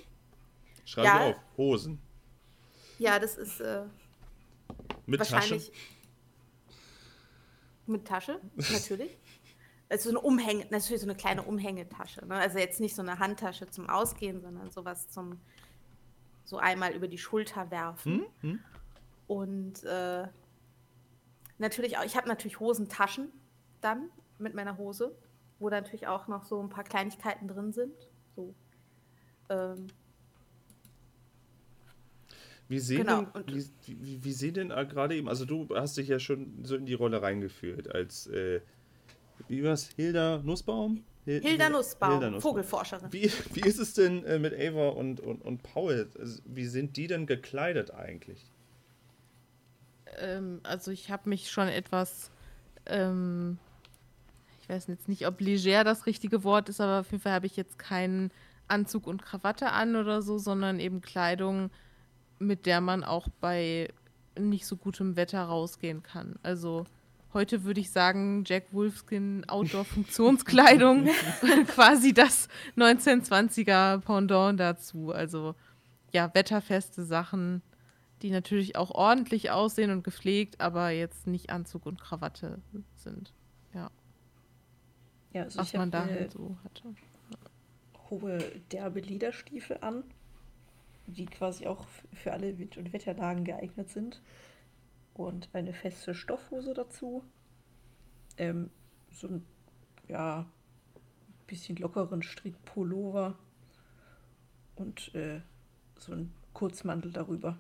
[0.85, 1.21] Schreib Ja.
[1.31, 1.37] auf.
[1.57, 2.01] Hosen.
[2.99, 3.85] Ja, das ist äh,
[5.07, 5.81] Mit wahrscheinlich Tasche.
[7.87, 8.41] mit Tasche,
[8.73, 9.17] natürlich.
[9.89, 12.26] Also so eine Umhänge, natürlich so eine kleine Umhängetasche.
[12.26, 12.34] Ne?
[12.34, 15.41] Also jetzt nicht so eine Handtasche zum Ausgehen, sondern sowas zum
[16.45, 18.26] so einmal über die Schulter werfen.
[18.41, 18.51] Hm?
[18.51, 18.61] Hm?
[19.26, 20.26] Und äh,
[21.59, 23.32] natürlich auch, ich habe natürlich Hosentaschen
[23.80, 25.16] dann mit meiner Hose,
[25.59, 27.95] wo da natürlich auch noch so ein paar Kleinigkeiten drin sind.
[28.34, 28.55] So.
[29.49, 29.89] Ähm,
[32.68, 35.97] Wie sehen Genau, denn, wie, wie, wie sehen denn äh, gerade eben, also du hast
[35.97, 38.61] dich ja schon so in die Rolle reingeführt als, äh,
[39.49, 41.05] wie war's, Hilda Nussbaum?
[41.24, 42.53] Hil- Hilda Nussbaum, Hilda Nussbaum.
[42.53, 43.12] Vogelforscherin.
[43.12, 46.09] Wie, wie ist es denn äh, mit Ava und, und, und Paul?
[46.18, 48.51] Also, wie sind die denn gekleidet eigentlich?
[50.18, 52.30] Ähm, also ich habe mich schon etwas,
[52.87, 53.59] ähm,
[54.62, 57.47] ich weiß jetzt nicht, ob leger das richtige Wort ist, aber auf jeden Fall habe
[57.47, 58.30] ich jetzt keinen
[58.68, 61.70] Anzug und Krawatte an oder so, sondern eben Kleidung,
[62.39, 63.89] mit der man auch bei
[64.39, 66.37] nicht so gutem Wetter rausgehen kann.
[66.43, 66.84] Also
[67.35, 71.07] heute würde ich sagen, Jack Wolfskin Outdoor-Funktionskleidung,
[71.68, 75.12] quasi das 1920er Pendant dazu.
[75.12, 75.55] Also
[76.12, 77.62] ja, wetterfeste Sachen,
[78.22, 82.59] die natürlich auch ordentlich aussehen und gepflegt, aber jetzt nicht Anzug und Krawatte
[82.95, 83.33] sind.
[83.74, 83.91] Ja,
[85.33, 86.95] Ja, also was ich man da halt so hatte.
[88.09, 88.39] hohe,
[88.72, 90.05] derbe Lederstiefel an,
[91.07, 94.22] die quasi auch für alle Wind- und Wetterlagen geeignet sind.
[95.17, 97.25] Und eine feste Stoffhose dazu.
[98.37, 98.71] Ähm,
[99.11, 99.47] so ein,
[100.09, 100.45] ja,
[101.47, 103.39] bisschen lockeren Strickpullover.
[104.75, 105.41] Und äh,
[105.99, 107.59] so ein Kurzmantel darüber.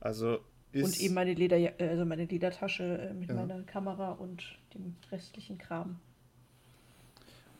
[0.00, 0.38] Also
[0.72, 3.34] ist, und eben meine, Leder, also meine Ledertasche äh, mit Ja.
[3.34, 4.42] meiner Kamera und
[4.74, 5.98] dem restlichen Kram.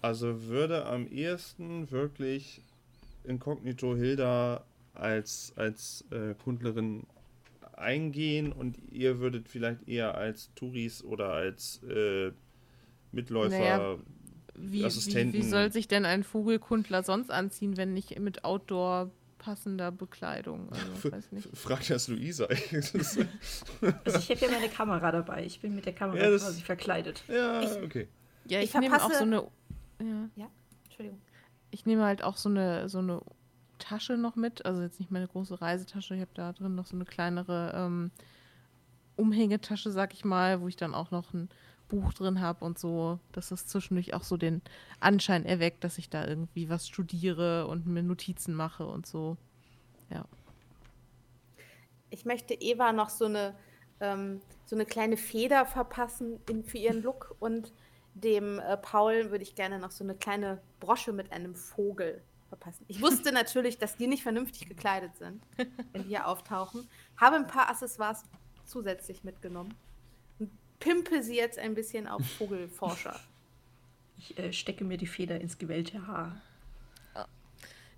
[0.02, 2.62] also würde am ehesten wirklich
[3.24, 7.06] Inkognito Hilda als, als äh, Kundlerin
[7.78, 12.32] eingehen und ihr würdet vielleicht eher als Touris oder als äh,
[13.12, 13.96] Mitläufer Naja,
[14.54, 15.34] Wie, wie, Assistenten.
[15.34, 20.68] wie soll sich denn ein Vogelkundler sonst anziehen, wenn nicht mit Outdoor passender Bekleidung?
[20.72, 21.48] Also, weiß nicht.
[21.56, 22.48] Fragt das Luisa.
[24.04, 25.44] Also ich habe ja meine Kamera dabei.
[25.44, 27.22] Ich bin mit der Kamera Ja, das- quasi verkleidet.
[27.28, 28.08] ja, Ich- okay.
[28.48, 29.46] Ja, Ich ich, nehme auch so eine.
[30.36, 30.48] Ja,
[30.84, 31.20] Entschuldigung.
[31.70, 33.20] ich nehme halt auch so eine, so eine
[33.78, 34.64] Tasche noch mit.
[34.66, 36.14] Also jetzt nicht meine große Reisetasche.
[36.14, 38.10] Ich habe da drin noch so eine kleinere ähm,
[39.16, 41.48] Umhängetasche, sag ich mal, wo ich dann auch noch ein
[41.88, 44.62] Buch drin habe und so, dass das zwischendurch auch so den
[45.00, 49.36] Anschein erweckt, dass ich da irgendwie was studiere und mir Notizen mache und so.
[50.10, 50.24] Ja.
[52.10, 53.54] Ich möchte Eva noch so eine,
[54.00, 57.72] ähm, so eine kleine Feder verpassen in, für ihren Look und
[58.14, 62.22] dem äh, Paul würde ich gerne noch so eine kleine Brosche mit einem Vogel
[62.56, 62.84] verpassen.
[62.88, 66.88] Ich wusste natürlich, dass die nicht vernünftig gekleidet sind, wenn die hier auftauchen.
[67.16, 68.24] Habe ein paar Accessoires
[68.64, 69.74] zusätzlich mitgenommen
[70.38, 70.50] und
[70.80, 73.18] pimpe sie jetzt ein bisschen auf Vogelforscher.
[74.18, 76.40] Ich äh, stecke mir die Feder ins gewellte Haar.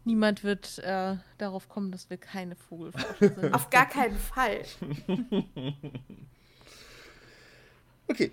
[0.04, 3.54] Niemand wird äh, darauf kommen, dass wir keine Vogelforscher sind.
[3.54, 4.62] Auf gar keinen Fall.
[8.11, 8.32] Okay.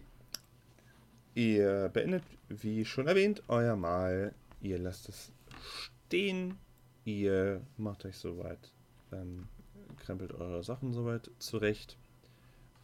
[1.33, 4.33] Ihr beendet, wie schon erwähnt, euer Mal.
[4.61, 5.33] Ihr lasst es
[6.05, 6.57] stehen.
[7.03, 8.71] Ihr macht euch soweit,
[9.11, 9.47] ähm,
[9.97, 11.97] krempelt eure Sachen soweit zurecht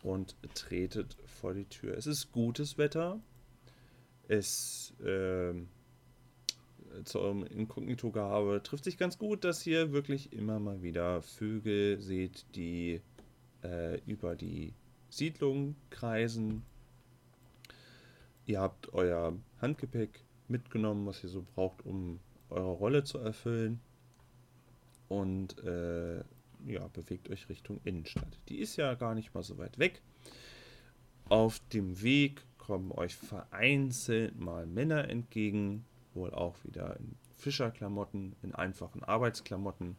[0.04, 1.98] und tretet vor die Tür.
[1.98, 3.20] Es ist gutes Wetter.
[4.28, 5.70] Es ähm,
[7.06, 12.46] zu eurem Inkognito-Gehabe trifft sich ganz gut, dass ihr wirklich immer mal wieder Vögel seht,
[12.56, 13.02] die
[13.64, 14.74] äh, über die
[15.10, 16.64] Siedlung kreisen.
[18.46, 22.20] Ihr habt euer Handgepäck mitgenommen, was ihr so braucht, um
[22.52, 23.82] eure Rolle zu erfüllen.
[25.08, 26.24] Und äh,
[26.68, 28.40] ja, bewegt euch Richtung Innenstadt.
[28.50, 30.02] Die ist ja gar nicht mal so weit weg.
[31.28, 38.54] Auf dem Weg kommen euch vereinzelt mal Männer entgegen, wohl auch wieder in Fischerklamotten, in
[38.54, 39.96] einfachen Arbeitsklamotten.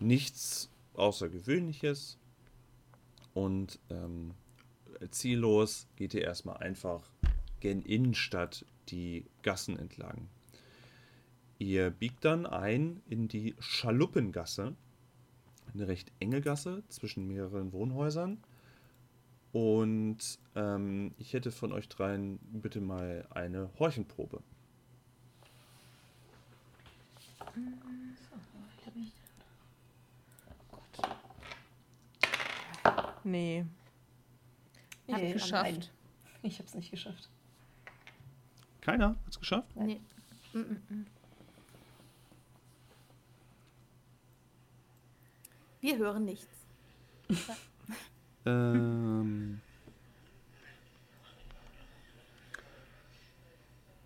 [0.00, 2.18] Nichts Außergewöhnliches.
[3.34, 4.34] Und ähm,
[5.10, 7.02] ziellos geht ihr erstmal einfach
[7.60, 10.28] gen Innenstadt die Gassen entlang.
[11.62, 14.74] Ihr biegt dann ein in die Schaluppengasse,
[15.72, 18.42] eine recht enge Gasse zwischen mehreren Wohnhäusern.
[19.52, 24.42] Und ähm, ich hätte von euch dreien bitte mal eine Horchenprobe.
[33.22, 33.64] Nee.
[35.06, 35.92] Nee, Hab geschafft.
[36.42, 37.30] Ich hab's nicht geschafft.
[38.80, 39.76] Keiner hat es geschafft?
[39.76, 40.00] Nee.
[40.54, 41.06] Mm, mm, mm.
[45.82, 46.46] Wir hören nichts.
[48.46, 49.60] Ähm,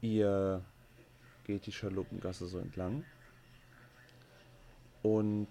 [0.00, 0.64] ihr
[1.44, 3.04] geht die Schaluppengasse so entlang
[5.02, 5.48] und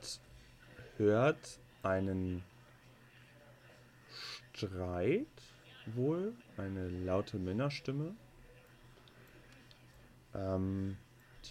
[0.97, 2.43] hört einen
[4.51, 5.28] Streit,
[5.86, 8.15] wohl eine laute Männerstimme,
[10.34, 10.97] ähm,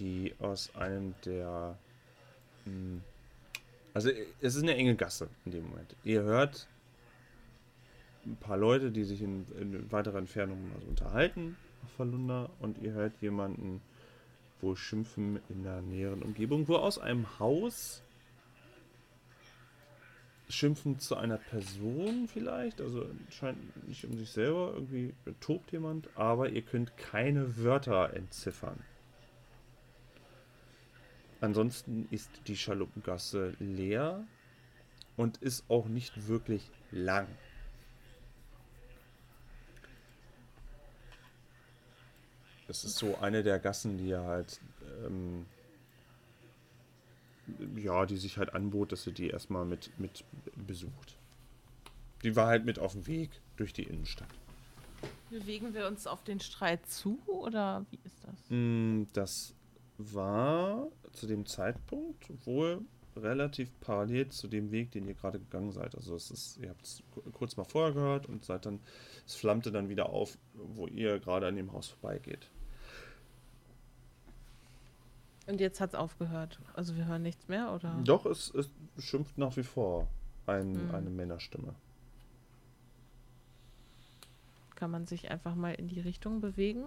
[0.00, 1.78] die aus einem der
[2.64, 3.02] mh,
[3.94, 5.96] also es ist eine enge Gasse in dem Moment.
[6.04, 6.68] Ihr hört
[8.26, 12.78] ein paar Leute, die sich in, in weiterer Entfernung mal so unterhalten auf Verlunder und
[12.78, 13.80] ihr hört jemanden
[14.60, 18.02] wohl schimpfen in der näheren Umgebung, wo aus einem Haus
[20.48, 26.48] schimpfen zu einer Person vielleicht, also scheint nicht um sich selber, irgendwie tobt jemand, aber
[26.48, 28.78] ihr könnt keine Wörter entziffern.
[31.44, 34.26] Ansonsten ist die Schaluppengasse leer
[35.18, 37.28] und ist auch nicht wirklich lang.
[42.66, 44.58] Es ist so eine der Gassen, die ja halt,
[45.04, 45.44] ähm,
[47.76, 50.24] ja, die sich halt anbot, dass sie die erstmal mit, mit
[50.66, 51.18] besucht.
[52.22, 54.30] Die war halt mit auf dem Weg durch die Innenstadt.
[55.28, 58.34] Bewegen wir uns auf den Streit zu oder wie ist das?
[58.48, 59.54] Mm, Das
[59.98, 62.80] war zu dem Zeitpunkt wohl
[63.16, 65.94] relativ parallel zu dem Weg, den ihr gerade gegangen seid.
[65.94, 68.80] Also es ist, ihr habt es kurz mal vorher gehört und seid dann,
[69.24, 72.50] es flammte dann wieder auf, wo ihr gerade an dem Haus vorbeigeht.
[75.46, 76.58] Und jetzt hat es aufgehört.
[76.74, 78.00] Also wir hören nichts mehr oder?
[78.04, 78.68] Doch, es, es
[78.98, 80.08] schimpft nach wie vor
[80.46, 80.94] ein, Mhm.
[80.94, 81.74] eine Männerstimme.
[84.74, 86.84] Kann man sich einfach mal in die Richtung bewegen,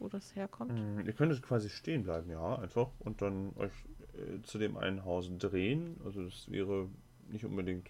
[0.00, 0.72] wo das herkommt?
[0.72, 3.72] Mm, Ihr könntet quasi stehen bleiben, ja, einfach und dann euch
[4.14, 6.00] äh, zu dem einen Haus drehen.
[6.04, 6.88] Also das wäre
[7.28, 7.88] nicht unbedingt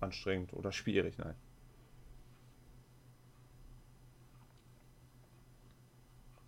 [0.00, 1.34] anstrengend oder schwierig, nein.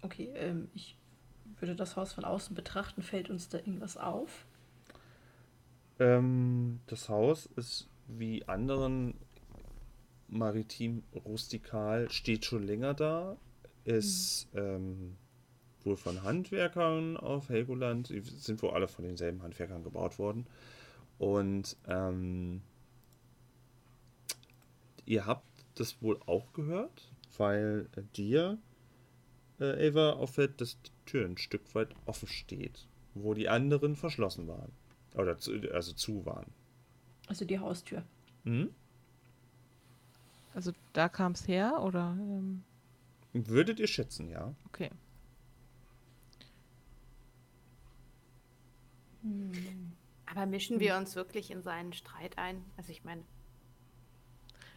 [0.03, 0.97] Okay, ähm, ich
[1.59, 3.03] würde das Haus von außen betrachten.
[3.03, 4.47] Fällt uns da irgendwas auf?
[5.99, 9.15] Ähm, das Haus ist wie anderen
[10.29, 13.37] maritim rustikal, steht schon länger da.
[13.89, 15.17] Ist ähm,
[15.83, 20.47] wohl von Handwerkern auf Helgoland, die sind wohl alle von denselben Handwerkern gebaut worden.
[21.19, 22.61] Und ähm,
[25.07, 28.59] ihr habt das wohl auch gehört, weil dir,
[29.59, 34.49] äh, Ava, auffällt, dass die Tür ein Stück weit offen steht, wo die anderen verschlossen
[34.49, 34.73] waren.
[35.15, 36.53] Oder zu, also zu waren.
[37.27, 38.05] Also die Haustür.
[38.45, 38.69] Mhm.
[40.53, 42.17] Also da kam es her oder?
[42.19, 42.65] Ähm,
[43.33, 44.55] Würdet ihr schätzen, ja?
[44.67, 44.91] okay.
[50.27, 52.65] Aber mischen wir uns wirklich in seinen Streit ein?
[52.77, 53.23] Also ich meine,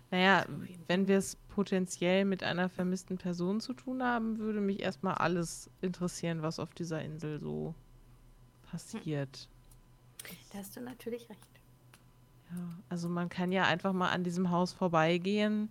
[0.09, 0.45] Naja,
[0.87, 5.69] wenn wir es potenziell mit einer vermissten Person zu tun haben, würde mich erstmal alles
[5.81, 7.75] interessieren, was auf dieser Insel so
[8.63, 9.49] passiert.
[10.51, 11.49] da hast du natürlich recht.
[12.49, 12.57] Ja,
[12.89, 15.69] also man kann ja einfach mal an diesem Haus vorbeigehen,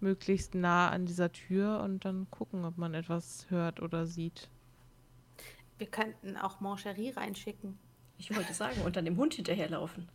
[0.00, 4.48] möglichst nah an dieser Tür und dann gucken, ob man etwas hört oder sieht.
[5.78, 7.78] Wir könnten auch Moncherie reinschicken.
[8.18, 10.08] Ich wollte sagen, und dann dem Hund hinterherlaufen.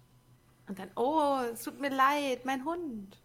[0.68, 3.18] Und dann, oh, es tut mir leid, mein Hund.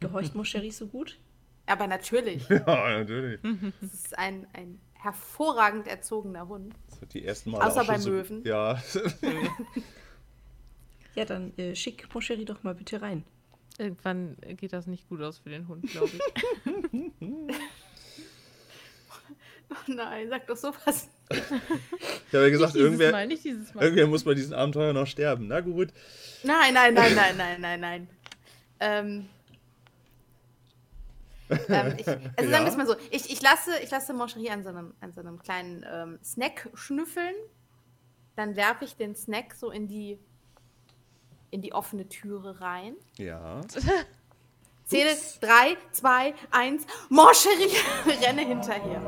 [0.00, 1.18] Gehorcht Moscherie so gut?
[1.66, 3.40] Aber natürlich, Ja, natürlich.
[3.82, 6.74] es ist ein, ein hervorragend erzogener Hund.
[6.90, 8.44] Das hat die ersten Mal Außer bei so, Möwen.
[8.44, 8.82] Ja.
[11.14, 13.24] Ja, dann äh, schick Moscherie doch mal bitte rein.
[13.78, 17.12] Irgendwann geht das nicht gut aus für den Hund, glaube ich.
[19.72, 21.08] Oh nein, sag doch sowas.
[21.30, 21.40] Ich
[22.34, 23.84] habe ja gesagt, irgendwer, Mal, nicht dieses Mal.
[23.84, 25.48] irgendwer muss bei diesem Abenteuer noch sterben.
[25.48, 25.88] Na gut.
[26.42, 28.08] Nein, nein, nein, nein, nein, nein, nein.
[28.80, 29.28] Ähm,
[31.68, 32.20] ähm, ich, also
[32.50, 35.12] sagen wir es mal so, ich, ich lasse, ich lasse Moncherie an so einem, an
[35.12, 37.34] so einem kleinen ähm, Snack schnüffeln.
[38.36, 40.18] Dann werfe ich den Snack so in die,
[41.52, 42.96] in die offene Türe rein.
[43.18, 43.60] Ja.
[44.86, 46.86] zähle 3, 2, 1.
[47.08, 47.70] Morcherie,
[48.24, 49.02] renne hinterher.